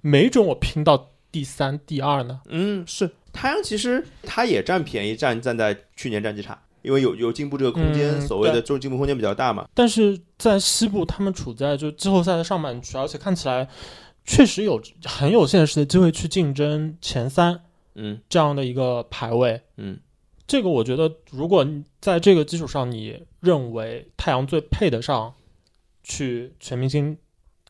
[0.00, 2.40] 没准我拼到第三、第二呢。
[2.48, 9.66] 嗯，是太阳其实他也占便宜，占站在去年战绩差，因为有有进步这个空间，嗯所谓的就是进步空间比较大嘛。
[9.74, 13.68] 但是在西部，他们处在就季后赛的上半区，而且看起来
[14.24, 17.62] 确实有很有现实的机会去竞争前三
[17.94, 19.60] 嗯这样的一个排位。
[19.78, 19.98] 嗯，
[20.46, 25.32] 这个我觉得，如果你在这个基础上，你认为太阳最配得上
[26.02, 27.16] 去全明星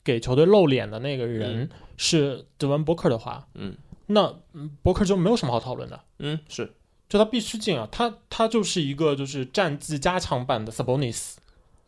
[0.03, 6.01] 给球队露脸的那个人是德文伯克的话，嗯那嗯波克就没有什么好讨论的。
[6.19, 6.75] 嗯，是
[7.09, 11.35] 就他必须进啊，他他就是一个就是战绩加强版的 Sabonis，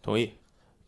[0.03, 0.33] 同意。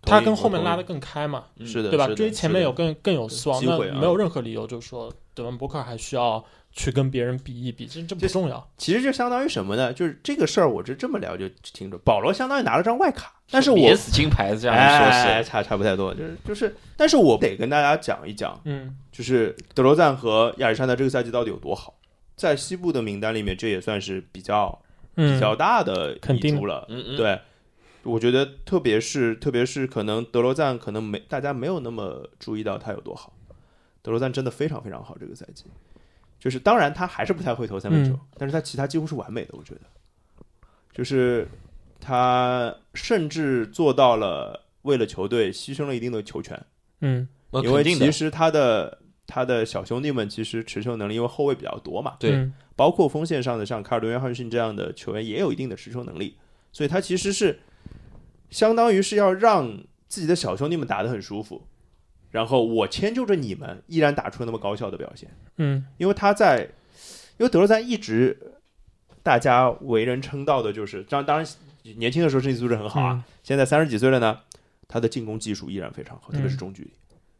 [0.01, 1.45] 他跟后面拉得我同意更开嘛。
[1.65, 2.07] 是的，对吧？
[2.15, 8.71] 追前面有更更有希望，那机会啊没有任何理由就是说德文伯克还需要去跟别人比一比，这这不重要。
[8.79, 9.93] 其实就相当于什么呢？
[9.93, 11.99] 就是这个事儿，我就这么聊就清楚。
[12.05, 21.98] 保罗相当于拿了张外卡，但是我免死金牌这样一说差差不太多，就是就是，但是我得跟大家讲一讲，嗯就是德罗赞和亚历山大这个赛季到底有多好。
[22.39, 24.71] 在西部的名单里面，这也算是比较
[25.15, 26.87] 比嗯，较大的遗肯定珠了。
[26.89, 27.39] 嗯嗯，对，
[28.05, 33.35] 我觉得特别是特别是可能德罗赞可能没大家没有那么注意到他有多好。
[34.01, 35.65] 德罗赞真的非常非常好，这个赛季，
[36.39, 39.81] 就是当然他还是不太会投三分球，嗯但是他其他几乎是完美的，我觉得，
[40.93, 41.47] 就是
[42.01, 46.59] 他甚至做到了为了球队牺牲了一定的球权，
[47.01, 47.29] 嗯
[47.65, 48.99] 因为其实他的
[49.29, 52.33] 他的小兄弟们其实持球能力，因为后卫比较多嘛，对。
[52.33, 52.53] 嗯。
[52.75, 56.37] 包括锋线上的像卡尔顿·约翰逊这样的球员也有一定的持球能力，
[56.73, 57.59] 所以他其实是
[58.51, 59.67] 相当于是要让
[60.07, 61.67] 自己的小兄弟们打得很舒服，
[62.31, 65.29] 然后我迁就着你们，依然打出那么高效的表现。
[65.57, 65.85] 嗯。
[65.97, 66.69] 因为他在，
[67.37, 68.55] 因为德罗赞一直
[69.25, 71.47] 大家为人称道的就是，当当然
[71.97, 73.25] 年轻的时候身体素质很好啊，嗯。
[73.43, 74.39] 现在三十几岁了呢，
[74.87, 76.93] 他的进攻技术依然非常好，特别是中距离，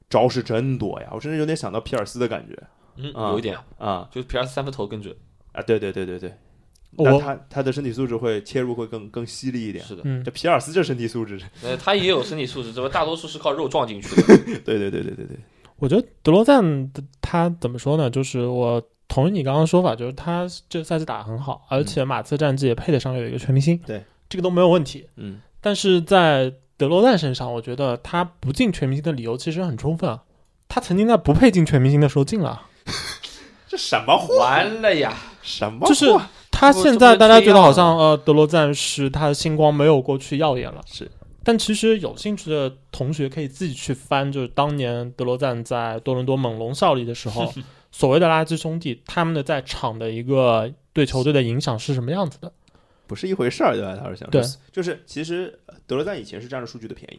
[0.09, 2.57] 招式真多呀，我甚至有点想到皮尔斯的感觉。
[2.97, 4.09] 嗯，啊有一点，啊。
[4.11, 5.15] 就是皮尔斯三分投更准，
[5.53, 6.35] 啊，对对对对对，
[6.97, 9.85] 我那他他的身体素质会切入会更更犀利一点。
[9.85, 10.25] 是的，嗯。
[10.25, 14.23] 这皮尔斯这身体素质， 呃，他也有身体素质，只不过大多数是靠肉撞进去的。
[14.65, 15.37] 对对对对对对，
[15.77, 18.11] 我觉得德罗赞的他怎么说呢？
[18.11, 25.07] 就是我同意你刚刚说法，就是他这个赛季打得很好，而且马刺战绩也配得上有一个全明星，对，这个都没有问题。
[25.17, 30.23] 嗯，但是在德罗赞身上，我觉得他不进全明星的理由其实很充分啊。
[30.69, 32.63] 他曾经在不配进全明星的时候进了，
[33.67, 34.35] 这什么话？
[34.39, 35.15] 完了呀！
[35.43, 36.07] 什么就是
[36.51, 41.11] 他现在大家觉得好像呃德罗赞是他的星光没有过去耀眼了，是，
[41.43, 47.53] 但其实有兴趣的同学可以自己去翻，就是当年德罗赞在多伦多猛龙效力的时候，
[47.91, 52.53] 所谓的垃圾兄弟他们的在场的一个对球队的影响是什么样子的？
[53.09, 53.99] 不是一回事儿，对吧？
[54.01, 54.41] 他是想对。
[54.41, 57.19] 说，就是其实呃德罗赞以前是占了数据的便宜，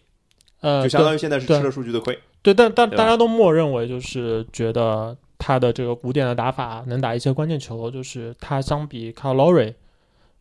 [0.62, 2.18] 呃，就相当于现在是吃了数据的亏。
[2.42, 9.74] 对，但但大家都默认为就是觉得他的这个古典的打法能打一些关键球，就是他相比 Kyle Lowry，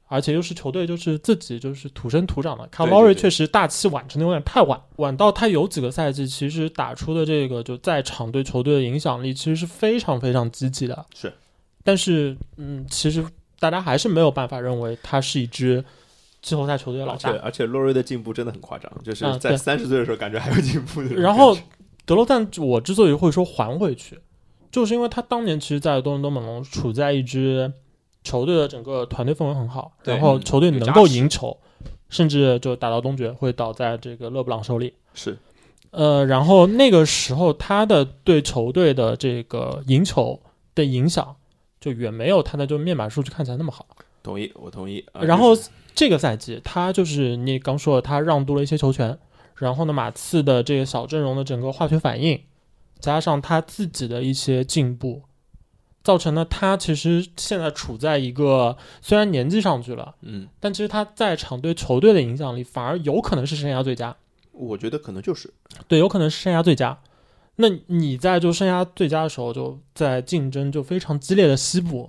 [0.07, 11.33] 而且又是球队就是自己就是土生土长的对 Lowry 对确实大器晚成的有点太晚，晚到他有几个赛季其实打出的这个就在场对球队的影响力其实是非常非常积极的，是，
[11.83, 13.25] 但是嗯，其实
[13.59, 15.85] 大家还是没有办法认为他是一支
[16.43, 17.31] 季后赛球队的老大。
[17.31, 21.15] 而且而且洛瑞的进步真的很夸张，就是在三十岁的时候感觉还有进步的。
[21.15, 21.57] 然后
[22.07, 24.19] 德罗赞，我之所以会说还回去，
[24.71, 27.73] 就是因为他当年其实，在多伦多猛龙处在一支
[28.25, 31.57] 球队的整个团队氛围很好，然后球队能够赢球，
[32.09, 34.95] 甚至就打到东决会倒在这个勒布朗手里。
[35.15, 35.37] 是
[35.91, 40.39] 呃，然后那个时候他的对球队的这个赢球
[40.75, 41.35] 的影响，
[41.81, 43.87] 就远没有他的就面板数据看起来那么好。
[44.23, 45.05] 同意，我同意。
[45.13, 49.19] 啊然后就是这个赛季，他就是你刚说的，他让渡了一些球权，
[49.57, 52.41] 然后呢，马刺的这个小阵容的整个化学反应，
[52.99, 55.23] 加上他自己的一些进步，
[56.03, 64.15] 造成了他其实现在处在一个虽然年纪上去了，嗯，但其实他在场对球队的影响力反而有可能是生涯最佳，
[64.53, 65.53] 我觉得可能就是
[65.87, 66.99] 对，有可能是生涯最佳。
[67.61, 72.09] 那你在就生涯最佳的时候，就在竞争就非常激烈的西部，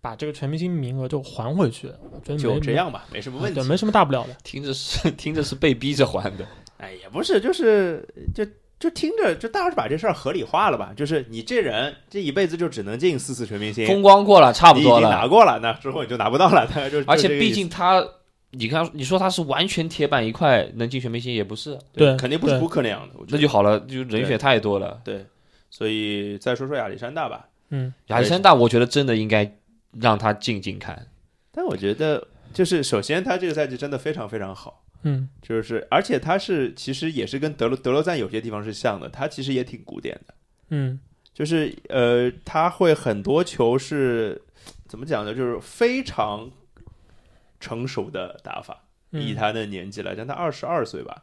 [0.00, 3.68] 把这个全明星名额就还回去，我觉得没就这样吧，没什么问题对，。
[3.68, 4.34] 没什么大不了的。
[4.42, 6.46] 听着是听着是被逼着还的，
[6.78, 8.46] 哎，也不是，就是就
[8.80, 10.94] 就听着，就大家是把这事儿合理化了吧？
[10.96, 15.28] 就是你这人这一辈子就只能进四次全明星，风光过了，差不多你已经拿。
[15.28, 16.66] 过了，那之后你就拿不到了。
[16.66, 18.02] 大概就而且毕竟他，
[18.50, 23.14] 你看你说他是完全铁板一块能进全明星，也不是，对肯定不是对不可那样的。
[23.28, 25.00] 那就好了，就人选太多了。
[25.04, 25.24] 对，
[25.70, 27.48] 所以再说说亚历山大吧。
[27.70, 29.52] 嗯，亚历山大，我觉得真的应该
[29.92, 31.06] 让他进进看。
[31.52, 34.82] 但我觉得就是首先他这个赛季真的非常非常好。
[35.02, 40.34] 嗯就是，而且他是其实也是跟德罗德罗赞有些地方是像的，他其实也挺古典的，
[40.70, 40.98] 嗯
[41.32, 44.40] 就是呃，他会很多球是
[44.88, 45.34] 怎么讲呢？
[45.34, 46.50] 就是非常
[47.60, 51.22] 成熟的打法，以嗯他的年纪来讲，他二十二岁吧，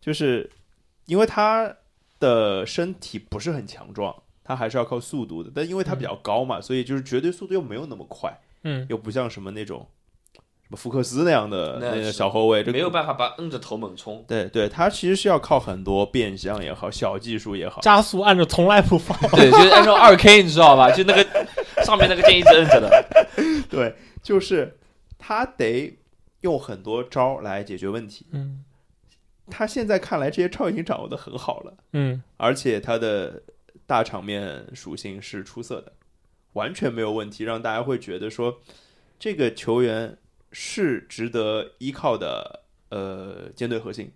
[0.00, 0.50] 就是
[1.06, 1.74] 因为他
[2.20, 9.86] 的身体不是很强壮，他还是要靠速度的，但因为他比较高嘛，所以就是绝对速度又没有那么快，嗯又不像什么那种
[10.34, 14.24] 什么福克斯那样的那个小后卫，这没有办法把摁着头猛冲。
[14.28, 19.18] 对对，他其实是要靠很多变相也好，小技术也好，加速按着从来不放。
[19.30, 20.90] 对，就是按照二 K，你知道吧？
[20.90, 21.24] 就那个
[21.82, 23.04] 上面那个键一直摁着的。
[23.70, 24.77] 对，就是
[25.18, 25.98] 他得
[26.42, 28.26] 用很多招来解决问题。
[28.30, 28.64] 嗯。
[29.50, 32.22] 他现在看来这些招已经掌握的很好了，嗯。
[32.36, 33.42] 而且他的
[33.86, 35.92] 大场面属性是出色的，
[36.52, 38.60] 完全没有问题，让大家会觉得说
[39.18, 40.18] 这个球员
[40.52, 44.12] 是值得依靠的呃舰队核心，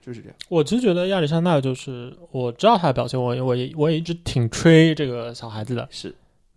[0.00, 0.36] 就是这样。
[0.48, 6.14] 我其实觉得亚历山大就是我知道他的表现，我我也我也一直挺吹这个小孩子的，是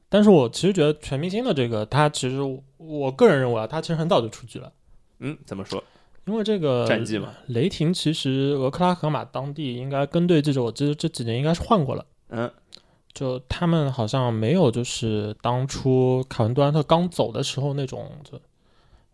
[0.10, 2.40] 但是我其实觉得全明星的这个他其实
[2.78, 4.72] 我个人认为啊，他其实很早就出局了，
[5.20, 5.84] 嗯，怎么说？
[6.26, 12.06] 因为这个战绩嘛，雷霆其实俄克拉荷马当地应该跟队记者，我记得这几年应该是换过了。
[12.30, 12.52] 嗯，
[13.14, 18.40] 就他们好像没有，就是当初凯文杜兰特刚走的时候那种就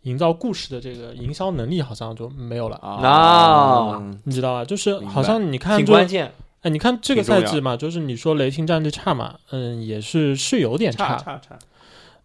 [0.03, 2.75] 营造故事的这个营销能力，好像就没有了。
[2.77, 4.65] 啊那你知道吧？
[4.65, 6.31] 就是好像你看关键。
[6.66, 11.59] 哎，你看这个赛季嘛，就是你说雷霆战绩差嘛，嗯，也是是有点差差差，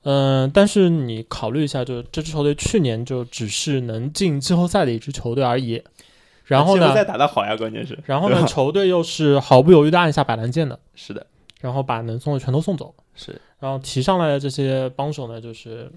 [0.04, 5.82] 嗯，但是你考虑一下，就是这支球队去年就只是能进季后赛的一支球队而已，
[6.46, 11.26] 然后呢季后赛，打得好呀，关键是，然后呢，球队又是毫不犹豫的按下摆烂键的， 是的，
[11.60, 12.94] 然后把能送的全都送走。
[13.14, 13.38] 是。
[13.58, 15.92] 然后提上来的这些帮手呢，就是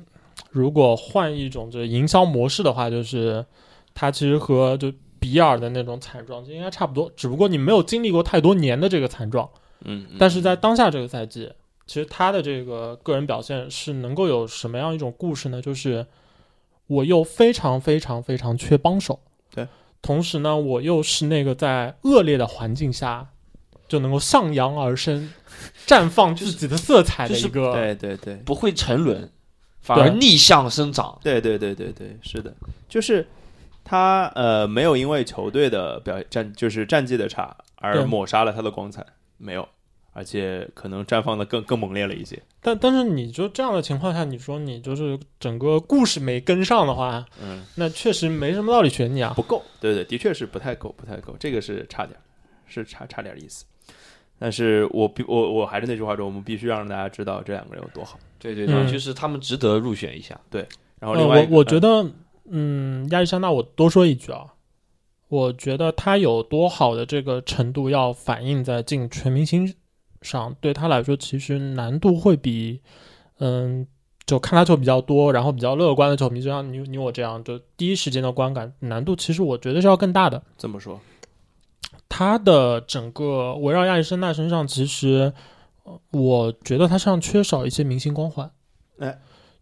[0.51, 3.45] 如果换一种就是营销模式的话，就是
[3.95, 4.91] 他其实和就
[5.23, 9.49] 比尔的那种惨状就应该差不多，只不过你没有经历过太多年的这个惨状，
[9.85, 11.49] 嗯，嗯但是在当下这个赛季，
[11.87, 15.61] 其实他的这个个人表现是能够有什么样一种故事呢？
[15.61, 16.05] 就是
[16.87, 19.17] 我又非常非常非常缺帮手，
[19.55, 19.65] 对，
[20.01, 23.29] 同时呢，我又是那个在恶劣的环境下
[23.87, 25.31] 就能够向阳而生、
[25.87, 29.29] 绽放自己的色彩的就是一个，对对对不会沉沦，
[29.79, 31.17] 反而逆向生长。
[31.23, 32.53] 对对对对对，是的，
[32.89, 33.25] 就是
[33.83, 39.05] 他呃没有因为球队的表战就是战绩的差而抹杀了他的光彩，
[39.37, 39.67] 没有，
[40.13, 42.41] 而且可能绽放的更更猛烈了一些。
[42.61, 49.33] 但但是你就这样的情况下，你说你就是整个故事没跟上的话，嗯，那确实没什么道理选你啊。
[49.35, 52.17] 不够，对对，的确是不太够，不太够，这个是差点，
[52.65, 53.65] 是差差点意思。
[54.39, 58.17] 但是我必我我还是那句话说，我们必须让大家知道这两个人有多好。
[58.39, 60.39] 对对对，嗯就是他们值得入选一下。
[60.49, 60.65] 对
[60.99, 62.05] 然后另外、呃、我我觉得，
[62.49, 64.53] 嗯，亚历山大，我多说一句啊，
[65.29, 69.73] 我觉得他有多好的这个程度，要反映在进全明星
[70.21, 72.81] 上，对他来说，其实难度会比，
[73.39, 73.87] 嗯，
[74.25, 80.43] 就看他球比较多，然后比较乐观的球迷，就像你你我这样，就第一时间的观感难度，其实我觉得是要更大的。
[80.57, 80.99] 怎么说，
[82.09, 85.33] 他的整个围绕亚历山大身上，其实
[85.83, 88.51] 呃我觉得他身上缺少一些明星光环。
[88.99, 89.17] 哎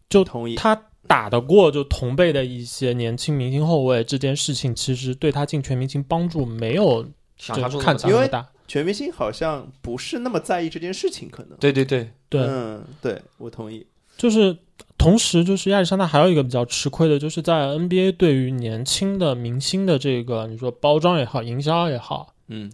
[0.08, 0.56] 就同意。
[0.56, 0.80] 他
[1.12, 7.06] 打得过就同辈的一些年轻明星后卫，这件事情其实对他进全明星帮助没有
[7.36, 8.48] 想象中看起来大。
[8.66, 11.58] 全明星好像不是那么在意这件事情，可能。
[11.58, 13.86] 对对对，对，嗯，对我同意。
[14.16, 14.56] 就是
[14.96, 22.72] 同时，就是亚历山大还有一个比较吃亏的，就是在 NBA 对于年轻的明星的这个你说包装也好，营销也好，嗯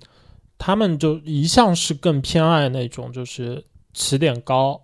[0.58, 4.80] 他们就一向是更偏爱那种就是起点高，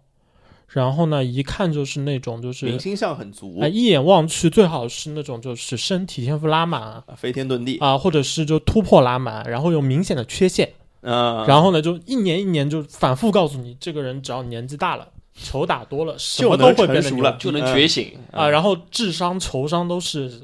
[0.74, 7.96] 然后呢一看就是那种就是明星相很足哎，一眼望去最好是那种就是身体天赋拉满飞天遁地啊。
[7.96, 10.68] 或者是就突破拉满，然后有明显的缺陷，
[11.02, 18.12] 嗯，然后呢就一年一年就反复告诉你，这个人只要年纪大了，球打多了，什么都会变得牛成熟了，就能觉醒。
[18.32, 20.42] 啊，然后智商、球商都是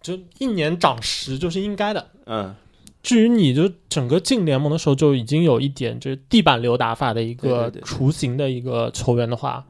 [0.00, 2.06] 就一年涨十就是应该的。
[2.26, 2.54] 嗯，
[3.02, 9.66] 至于你就整个进联盟的时候就已经有一点就是地板流打法的一个雏形的一个球员的话，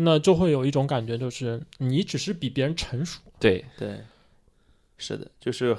[0.00, 3.20] 那就会有一种感觉，就是你只是比别人成熟。
[3.40, 4.00] 对，对，
[4.96, 5.76] 是的，就是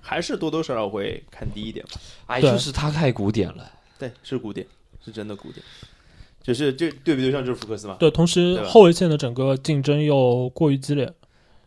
[0.00, 1.92] 还是多多少少会看低一点吧。
[2.26, 3.70] 哎，就是他太古典了。
[3.98, 4.66] 对，是古典，
[5.04, 5.64] 是真的古典。
[6.42, 11.08] 就是这对比对象就是福克斯嘛，对，同时后卫线的整个竞争又过于激烈，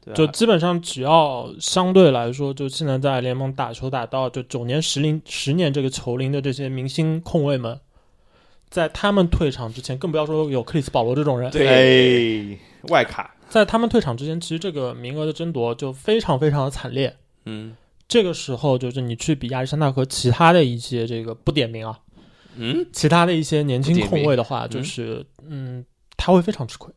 [0.03, 0.13] 对？
[0.13, 7.79] 就基本上只要相对来说，就现在在联盟打球打到就九年、十零、十年这个球龄的这些明星控卫们，
[8.75, 12.59] 在他们退场之前，更不要说有克里斯保罗这种人，对，哎，
[12.89, 17.15] 外卡，在他们退场之前，其实这个名额的争夺就非常非常的惨烈。
[17.45, 17.77] 嗯。
[18.05, 21.97] 这个时候，就是你去比亚历山大和其他的一些这个不点名啊，
[22.57, 25.85] 嗯，其他的一些年轻控卫的话，就是嗯，
[26.17, 26.93] 他会非常吃亏，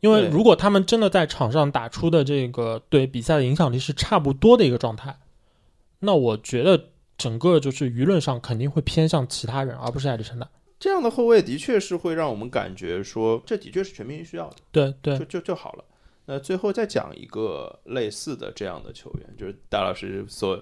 [0.00, 5.16] 因为如果他们真的在场上打出的这个对比赛的影响力是差不多的一个状态，
[6.00, 10.48] 那我觉得整个就是舆论上肯定会偏向其他人，而不是亚历山大。
[10.82, 15.84] 这样的后卫的确是会让我们感觉说，这的确是全明星需要的，对对就就就好了。
[16.24, 20.60] 那最后再讲一个类似的这样的球员，就是大老师所，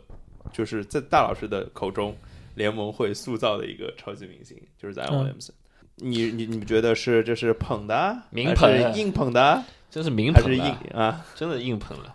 [0.52, 2.14] 就是在大老师的口中，
[2.54, 5.52] 联盟会塑造的一个超级明星，就是在 i 嗯 Williamson。
[5.96, 11.24] 你你你们觉得是这是捧的，还明捧是硬捧的，真是明还是硬，啊？
[11.34, 12.14] 真的硬捧了。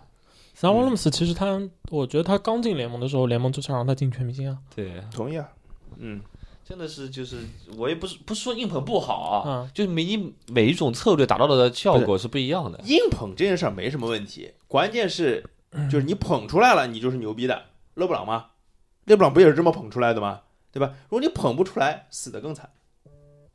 [0.53, 4.56] 桑沃勒姆斯其实他，我觉得他刚进联盟的时候，联盟就想让他进全明星啊。
[4.76, 5.49] 对，同意啊，
[5.97, 6.22] 嗯，
[6.68, 7.38] 真的是就是
[7.78, 12.80] 我也不是不是说硬捧不好啊，嗯就是每一每一种策略达到的效果是不一样的。
[12.86, 15.45] 硬捧这件事儿没什么问题，关键是
[15.91, 17.66] 就是你捧出来了，你就是牛逼的。
[17.93, 18.47] 勒布朗吗？
[19.05, 20.41] 勒布朗不也是这么捧出来的吗？
[20.72, 20.95] 对吧？
[21.03, 22.70] 如果你捧不出来，死得更惨。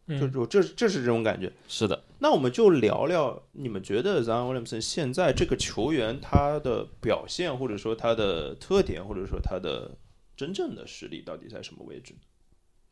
[0.08, 1.52] 就嗯，就这这是这种感觉。
[1.68, 9.90] 是的，那我们就聊聊，你们觉得 Zion Williamson 现在这个球员他的表现，或者说他的特点，或者说他的
[10.36, 12.14] 真正的实力到底在什么位置？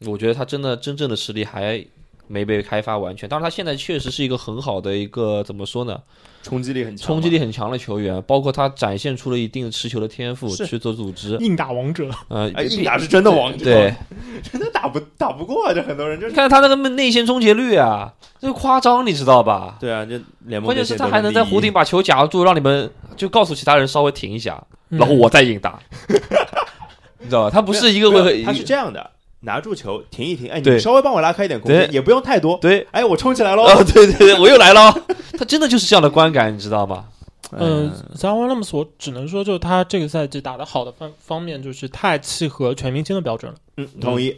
[0.06, 1.84] 我觉得他真的真正的实力还
[2.28, 3.28] 没被开发完全。
[3.28, 5.98] 当然，他现在确实是一个很好的一个怎么说呢，
[6.42, 11.36] 冲击力很强，冲击力很强的球员，包括他展现出了一定的持球的天赋，去做组织。
[11.38, 13.94] 硬打王者，呃， 硬打是真的王者，对，，
[14.52, 15.74] 真的打不打不过啊！
[15.74, 19.76] 这很多人就是你看他那个内线终结率啊，这夸张，你知道吧？
[19.80, 25.80] 对啊，这联盟关键是他还能在弧弧顶把球夹住，让你们就告诉其他人稍微停一下，嗯然后我再硬打，
[27.18, 27.50] 你知道吧？
[27.50, 29.10] 他不是一个会，他是这样的，
[29.40, 33.62] 拿住球停一停，哎，你稍微帮我拉开一点空间，也不用太多，对，哎，我冲起来喽。
[33.64, 34.92] 哦，对对对，我又来了，
[35.38, 37.06] 他真的就是这样的观感，你知道吗？
[37.52, 43.58] 嗯，桑沃勒姆斯，我只能说，就是他这个赛季打得好的方方面，就是太契合全明星的标准了。
[43.78, 44.36] 嗯，同意，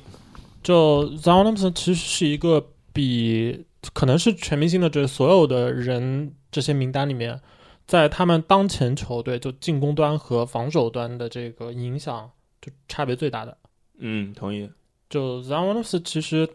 [0.63, 7.41] 就桑沃勒姆斯其实是一个比可能是全明星的这所有的人这些名单里面，
[7.85, 12.31] 在他们当前球队就进攻端和防守端的这个影响
[12.61, 13.57] 就差别最大的。
[13.99, 14.71] 嗯，同意。
[15.11, 16.49] 就 z a n w a n 斯其实，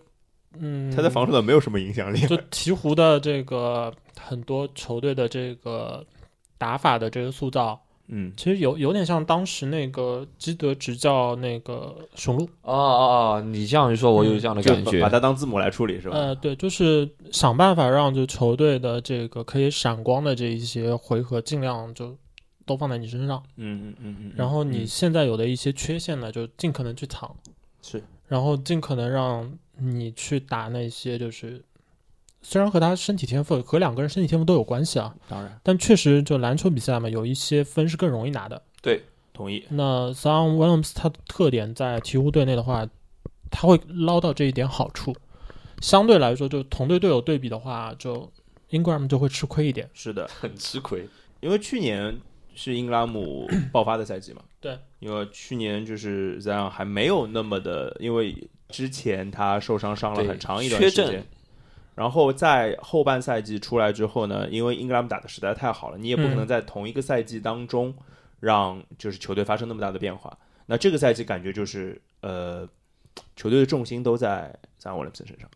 [0.57, 2.21] 嗯，他在防守端没有什么影响力。
[2.21, 6.03] 就鹈鹕的这个很多球队的这个
[6.57, 15.09] 打法的这个塑造，嗯，其实有有点像当时那个基德执教那个雄鹿，哦哦哦，你这样一说，我有这样的感觉把。
[15.09, 16.15] 它当字母来处理是吧？
[16.15, 22.15] 呃，对，就是想办法让就球队的这个可以闪光的这一些回合，尽量就
[22.65, 24.33] 都放在你身上，嗯嗯嗯嗯。
[24.37, 27.35] 然后你嗯现在有的一些缺陷呢，就尽可能去藏，
[27.81, 31.63] 是，然后尽可能让你去打那些就是。
[32.47, 38.61] 虽然和他身体天赋和两个人身体天赋都有关系啊，当然但确实就篮球比赛嘛，有一些分是更容易拿的。
[38.83, 39.01] 对
[39.33, 39.65] 同意。
[39.69, 42.87] 那 Sam Williams 他的特点在鹈鹕队内的话，
[43.49, 45.15] 他会捞到这一点好处。
[45.81, 48.31] 相对来说，就同队队友对比的话，就
[48.69, 49.89] Ingram 就会吃亏一点。
[49.95, 51.09] 是的，很吃亏，
[51.41, 52.15] 因为去年
[52.55, 54.41] 是英格拉姆 爆发的赛季嘛。
[54.59, 58.35] 对，因为去年就是这样，还没有那么的，因为
[58.69, 61.23] 之前他受伤伤了很长一段时间。
[61.93, 67.95] 然后在后半赛季出来之后呢，因为英格拉姆打的实在太好了，你也不可能嗯在同一个赛季当中
[68.41, 70.37] 让就是球队发生那么大的变化。
[70.65, 72.67] 那这个赛季感觉就是呃，
[73.37, 75.49] 球队的重心都在在 Williamson 身上。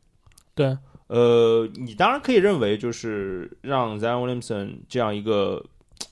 [0.55, 0.77] 对，
[1.07, 5.61] 呃，你当然可以认为，就是让 Zion Williamson 这样一个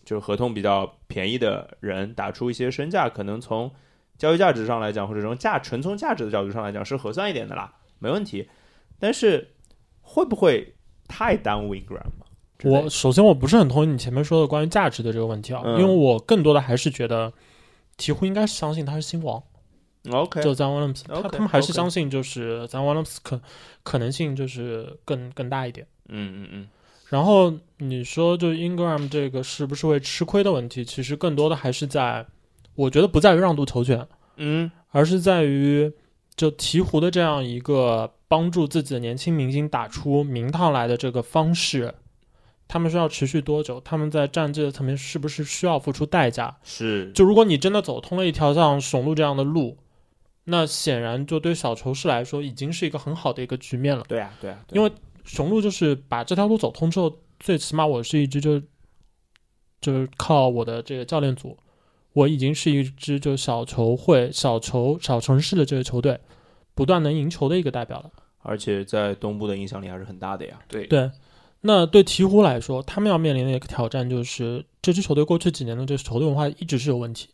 [0.08, 3.70] 就是合同比较便宜的人打出一些身价，可能从
[4.18, 8.48] 交易价值上来讲，或者从价纯从价值的角度上来讲是合算一点的啦，没问题。
[9.00, 9.50] 但是
[10.00, 10.76] 会不会
[11.10, 12.08] 太耽误 Ingram？
[12.64, 17.34] 我首先我不是很同意你前面说的关于价值的这个问题啊，嗯因为我更多的还是觉得
[17.98, 19.44] 鹈鹕应该是相信他是新王
[20.10, 23.42] ，OK 就 Zion Williamson，他他们还是相信就是 Zion Williamson 可
[23.84, 25.86] 可能性就是更更大一点。
[26.08, 26.68] 嗯嗯嗯，
[27.10, 32.26] 然后你说就 Ingram 这个是不是会吃亏的问题，其实更多的还是在，
[32.76, 35.92] 我觉得不在于让渡球权，嗯而是在于
[36.36, 41.94] 就鹈鹕的这样一个帮助自己的年轻明星打出名堂来的这个方式，
[42.68, 43.80] 他们需要持续多久？
[43.82, 46.58] 他们在战绩的层面是不是需要付出代价？
[46.64, 49.78] 是就如果你真的走通了一条像雄鹿这样的路，
[50.44, 54.04] 那显然就对小球市来说已经是一个很好的一个局面了。
[54.08, 54.92] 对啊对啊，对啊因为
[55.28, 58.60] 雄鹿就是把这条路走通之后，最起码我是一支就
[59.80, 61.56] 就是靠我的这个教练组，
[62.14, 66.20] 我已经是一支就小球会、小球、小城市的这个球队，
[66.74, 68.10] 不断能赢球的一个代表了。
[68.40, 70.58] 而且在东部的影响力还是很大的呀。
[70.68, 71.12] 对对，
[71.62, 77.30] 那对鹈鹕来说，他们要面临的一个挑战就是，这支球队过去几年的这个球队文化一直是有问题，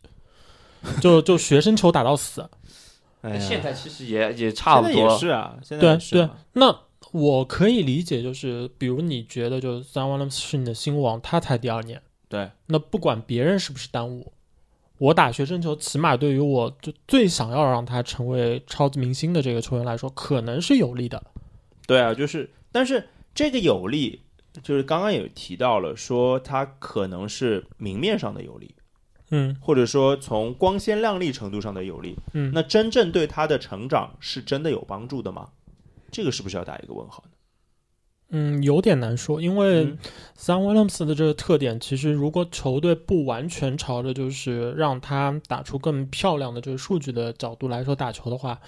[1.00, 2.44] 就就学生球打到死。
[3.22, 6.78] 哎现在其实也也差不现在也多，是啊，现在对对那
[7.14, 12.02] 我可以理解，就是比如你觉得就是 Zion Williams 是你的新王，他才第二年。
[12.28, 14.32] 对，那不管别人是不是耽误，
[14.98, 21.22] 我打学生球，起码对于我就最想要让他成为超级明星的这个球员来说，可能是有利的。
[21.86, 24.22] 对啊，就是，但是这个有利，
[24.60, 28.74] 就是刚刚也提到了，说他可能是明面上的有利，
[29.30, 32.16] 嗯或者说从光鲜亮丽程度上的有利。
[32.32, 35.50] 嗯，那真正对他的成长是真的有帮助的吗？
[36.14, 37.32] 这个是不是要打一个问号呢？
[38.30, 39.84] 嗯有点难说，因为
[40.36, 48.60] Sam Williams 的这个特点，其实如果球队不完全朝着就是让他打出更漂亮的这个数据的角度来说打球的话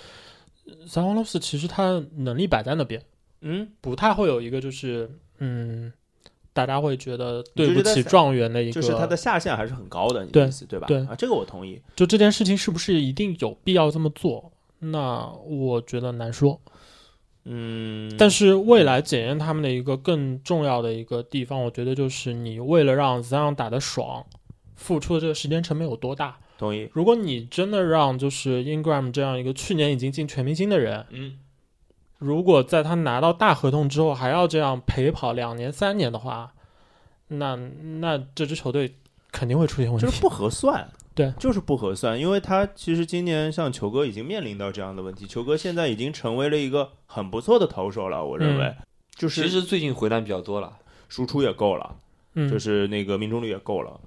[0.87, 3.03] ，Sam Williams 其实他能力摆在那边。
[3.41, 5.93] 嗯，不太会有一个就是嗯，
[6.53, 10.87] 大家会觉得对不起状元的一个，就是他的下限还是很高的，对对吧？
[10.87, 11.81] 对啊，这个我同意。
[11.97, 14.53] 就这件事情是不是一定有必要这么做？
[14.79, 16.61] 那我觉得难说。
[17.49, 24.27] 嗯，但是未来检验他们的一个更重要的一个地方，我觉得就是你为了让 Zion 打得爽，
[24.75, 26.37] 付出的这个时间成本有多大？
[26.59, 26.89] 同意。
[26.93, 31.39] 如果你真的让就是 Ingram 这样一个去年已经进全明星的人，嗯，
[32.19, 36.55] 如果在他拿到大合同之后还要这样陪跑两年三年的话，
[37.29, 37.55] 那
[38.01, 38.97] 那这支球队
[39.31, 40.07] 肯定会出现问题。
[40.07, 48.75] 就是不合算，对，就是不合算，因为他其实今年像球哥已经面临到这样的问题，球哥现在已经成为了一个很不错的投手了，我认为，
[49.17, 50.77] 就是其实最近回弹比较多了，
[51.09, 51.97] 输出也够了，
[52.35, 53.99] 嗯，就是那个命中率也够了，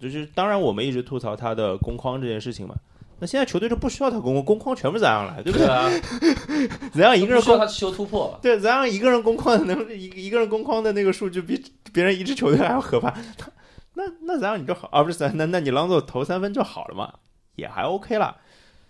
[0.00, 2.74] 就是当然我们一直吐槽他的攻框这件事情嘛。
[3.18, 5.66] 那现在球队就不需要他攻框，攻框全部怎样来，对不对？
[5.66, 5.88] 啊，
[6.92, 11.62] 怎样一个人攻，不需要他求突破，对，怎样一个人攻框的能一一个人攻框的那个数据比
[11.94, 13.10] 别人一支球队还要可怕。
[13.38, 13.50] 他
[13.96, 17.14] 那那怎样你就好，啊不是咱那那你朗佐投三分就好了嘛，
[17.54, 18.36] 也还 OK 啦。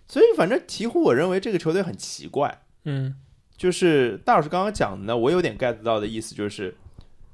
[0.09, 3.15] 所以反正鹈鹕，我认为这个球队很奇怪，嗯
[3.57, 6.77] 就是大老师刚刚讲的呢，我有点 get 到的意思就是，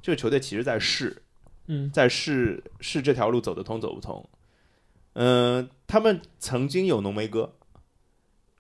[0.03, 1.23] 这个球队其实在试，
[1.67, 4.29] 嗯在试试这条路走得通走不通。
[5.15, 7.55] 嗯、他们曾经有浓眉哥，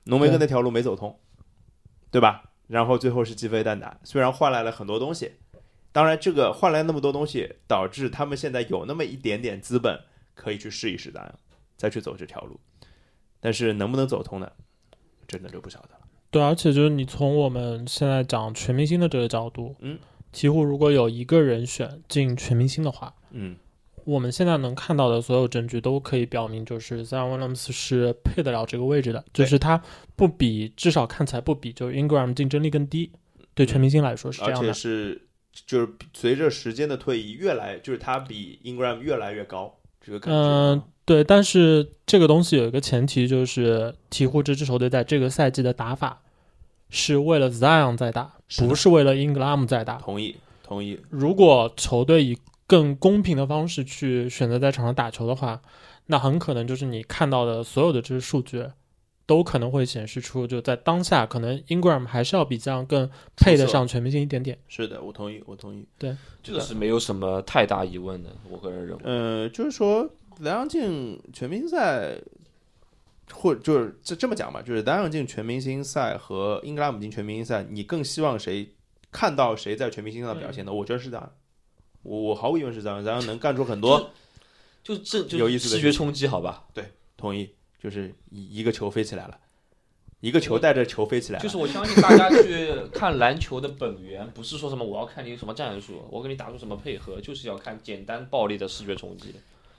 [0.04, 1.18] 浓眉哥那条路没走通，
[2.10, 2.44] 对吧？
[2.66, 5.32] 然后最后是鸡飞蛋打，虽然换来了很多东西，
[5.92, 10.00] 当然这个换来那么多东西，导致他们现在有那么一点点资本
[10.34, 11.34] 可以去试一试咋样，
[11.76, 12.58] 再去走这条路。
[13.40, 14.50] 但是能不能走通呢？
[15.28, 16.00] 真的就不晓得了。
[16.30, 19.98] 对，而且就是你从我们现在讲全明星的这个角度，嗯，
[20.32, 23.56] 鹈鹕如果有一个人选进全明星的话，嗯，
[24.04, 29.82] 我们现在能看到的所有证据都可以表明，就是 Zion Williams 是配得了这个位置的，就是他
[30.16, 33.12] 不比，至少看起来不比就是 Ingram 竞争力更低，
[33.54, 34.72] 对全明星来说是这而且样的。
[34.72, 35.20] 是
[35.66, 40.40] 就是随着时间的推移，越来就是他比 Ingram 越来越高，这个感觉。
[40.40, 46.22] 嗯、对，但是这个东西有一个前提，就是鹈鹕这支球队在这个赛季的打法
[46.90, 49.96] 是为了 Zion 在打，是不是为了 Ingram 在打。
[49.96, 50.98] 同意，同意。
[51.10, 55.60] 如果球队以更公平的方式去选择在场上打球的话，
[56.06, 58.66] 那很可能就是你看到的所有的这些数据，
[59.26, 64.58] 都可能会显示出，就在当下，可能 Ingram 还是要比这样更配得上全明星一点点。
[64.68, 65.86] 是的，我同意，我同意。
[65.98, 69.02] 对这个是没有什么太大疑问的，我个人认为。
[69.04, 70.08] 呃，就是说
[70.40, 72.18] 莱昂进全明星赛
[73.32, 78.74] 或就是这这么讲吧，就是丹阳进全明星赛和英格拉姆进全明星赛，你更希望谁
[79.10, 80.72] 看到谁在全明星上的表现呢？
[80.72, 81.32] 我觉得是这样，
[82.02, 84.10] 我我毫无疑问是这样，然后能干出很多
[84.82, 86.64] 就这就有意思的视觉冲击，好吧？
[86.74, 86.84] 对
[87.16, 87.48] 同意，
[87.82, 89.36] 就是一一个球飞起来了，
[90.20, 99.34] 一个球带着球飞起来了，就是我相信大家去看篮球的本源，不是说什么我要看你什么战术，我给你打出什么配合，就是要看简单暴力的视觉冲击。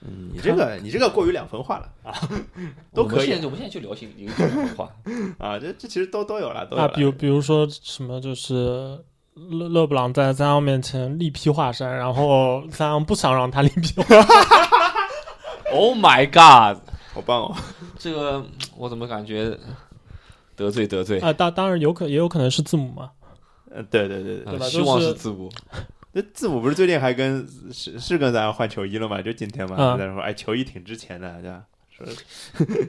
[0.06, 2.12] 嗯，你这个你这个过于两分化了啊，
[2.92, 4.94] 都可以我们现在我们现在就聊性一个讲话，
[5.38, 8.54] 啊，这这其实都都有了，都有啊，比如比如说什么，就是
[9.32, 14.26] 勒勒布朗在三阳面前力劈华山，然后三阳不想让他力劈华山，
[15.72, 16.82] Oh my god！
[17.14, 17.56] 好棒哦！
[17.98, 18.44] 这个
[18.76, 19.56] 我怎么感觉
[20.56, 21.18] 得罪得罪？
[21.20, 23.12] 啊，当当然有可也有可能是字母嘛，
[23.70, 25.50] 嗯，对对对对，希望是字母。
[26.12, 29.22] 那字母不是最近还跟是是跟咱换球衣了吗？
[29.22, 31.62] 就今天嘛，嗯在说哎球衣挺值钱的，对吧？
[31.96, 32.04] 说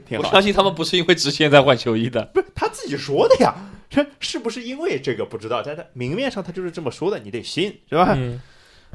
[0.04, 2.24] 挺好我相，信他们不是因为值钱在换球衣的。
[2.34, 3.54] 不是他自己说的呀。
[3.88, 8.14] 这是不是因为这个不知道，但他明面上他就是这么说的，你得信是吧？
[8.16, 8.40] 嗯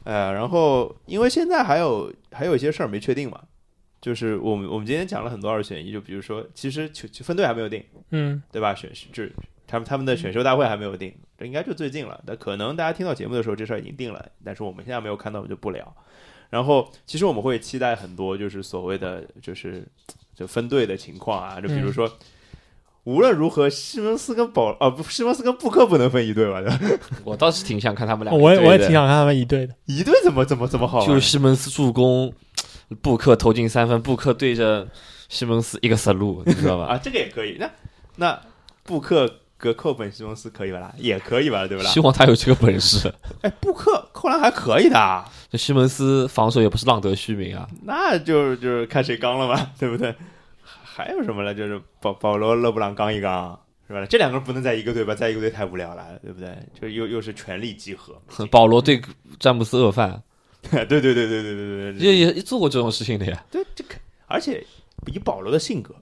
[0.04, 3.40] 呃，然后因为现在还有还有一些事儿没确定嘛，
[4.02, 8.74] 就是我们我们今天讲了很多二选一，就比如说其实球球分队还没有定，嗯对吧？
[8.74, 9.32] 选就是
[9.68, 12.20] 他们他们的选秀大会还没有定，这应该就最近了。
[12.26, 15.96] 但可能大家听到节目的时候，这事儿已经定了，但是我们现在没有看到，我们就不聊。
[16.50, 19.88] 然后其实我们会期待很多，就是所谓的就是
[20.36, 22.12] 就分队的情况啊，就比如说。
[23.04, 26.62] 无论如何，西蒙斯跟保啊不，西蒙斯跟布克不能分一队吧？
[26.62, 27.00] 对？
[27.26, 28.32] 我倒是挺想看他们俩。
[28.32, 28.92] 我也我也挺。
[28.92, 31.04] 想看他们一队的，一队怎么怎么怎么好？
[31.04, 32.32] 就是西蒙斯助攻，
[33.02, 34.88] 布克投进三分，布克对着
[35.30, 36.86] 西蒙斯一个 salute，你知道吧？
[36.86, 37.58] 啊，这个也可以。
[37.60, 37.70] 那
[38.16, 38.42] 那
[38.84, 40.94] 布克隔扣本西蒙斯可以吧啦？
[40.98, 42.00] 也可以吧，对不啦希？
[42.00, 43.14] 望他有这个本事。
[43.42, 47.68] 哎，布克扣篮还可以的，这西蒙斯防守也不是浪得虚名啊。
[47.84, 50.14] 那就就是看谁刚了嘛， 对不对？
[50.64, 51.54] 还有什么呢？
[51.54, 53.58] 就是保保罗、勒布朗刚一刚，
[53.88, 54.06] 是吧？
[54.08, 55.16] 这两个人不能在一个队吧？
[55.16, 56.58] 在一个队太无聊了，对不对？
[56.80, 59.02] 就又又是全力集合，保罗对
[59.40, 60.22] 詹姆斯饿饭，
[60.72, 63.46] 对对对对对对对，也也做过这种事情的呀。
[63.52, 63.96] 对，这个
[64.28, 64.66] 而且
[65.08, 65.96] 以保罗的性格，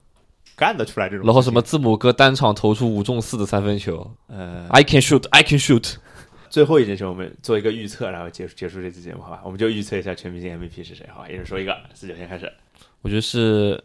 [0.54, 1.24] 干得出来这种。
[1.24, 5.96] 然后什么字母哥单场投出五中四的三分球，呃，I can shoot, I can shoot。
[6.50, 9.40] 最后一件事，我们做一个预测，然后结束结束这期节目，好吧？
[9.44, 11.28] 我们就预测一下全明星 MVP 是谁，好吧？
[11.28, 12.52] 一人说一个，四九先开始。
[13.02, 13.82] 我觉得是，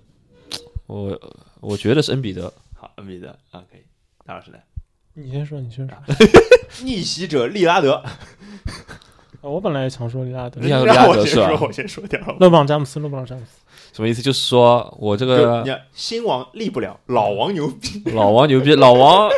[0.88, 1.20] 我
[1.62, 2.52] 我觉得是恩比德。
[2.76, 3.82] 好，恩比德啊，可以。
[4.26, 4.58] 大老师呢？
[5.14, 5.96] 你先说，你先说。
[6.84, 8.04] 逆袭者利拉德。
[9.50, 12.36] 我本来也想说利拉德你，想说让我利拉德是吧 先说，我先说掉了。
[12.40, 13.62] 勒布朗詹姆斯，勒布朗詹姆斯，
[13.94, 14.22] 什么意思？
[14.22, 18.02] 就是说我这就你个看，新王立不了，老王牛逼。
[18.14, 19.30] 老王牛逼，老王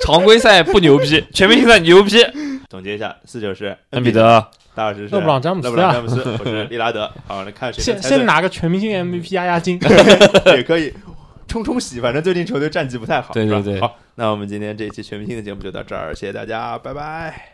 [0.00, 2.12] 常规赛不牛逼，全明星赛牛逼。
[2.70, 4.44] 总结一下，四九是恩比，德，
[4.74, 7.10] 大老师是勒布朗詹姆斯勒布朗啊詹姆斯，我是利拉德。
[7.26, 9.78] 好，那看谁先能猜对先拿个全明星 MVP 压压惊。
[10.56, 10.92] 也可以
[11.46, 13.32] 冲冲喜，反正最近球队战绩不太好。
[13.34, 17.50] 是吧对对对好，那我们今天这一期全明星的节目就到这儿，谢谢大家，拜拜。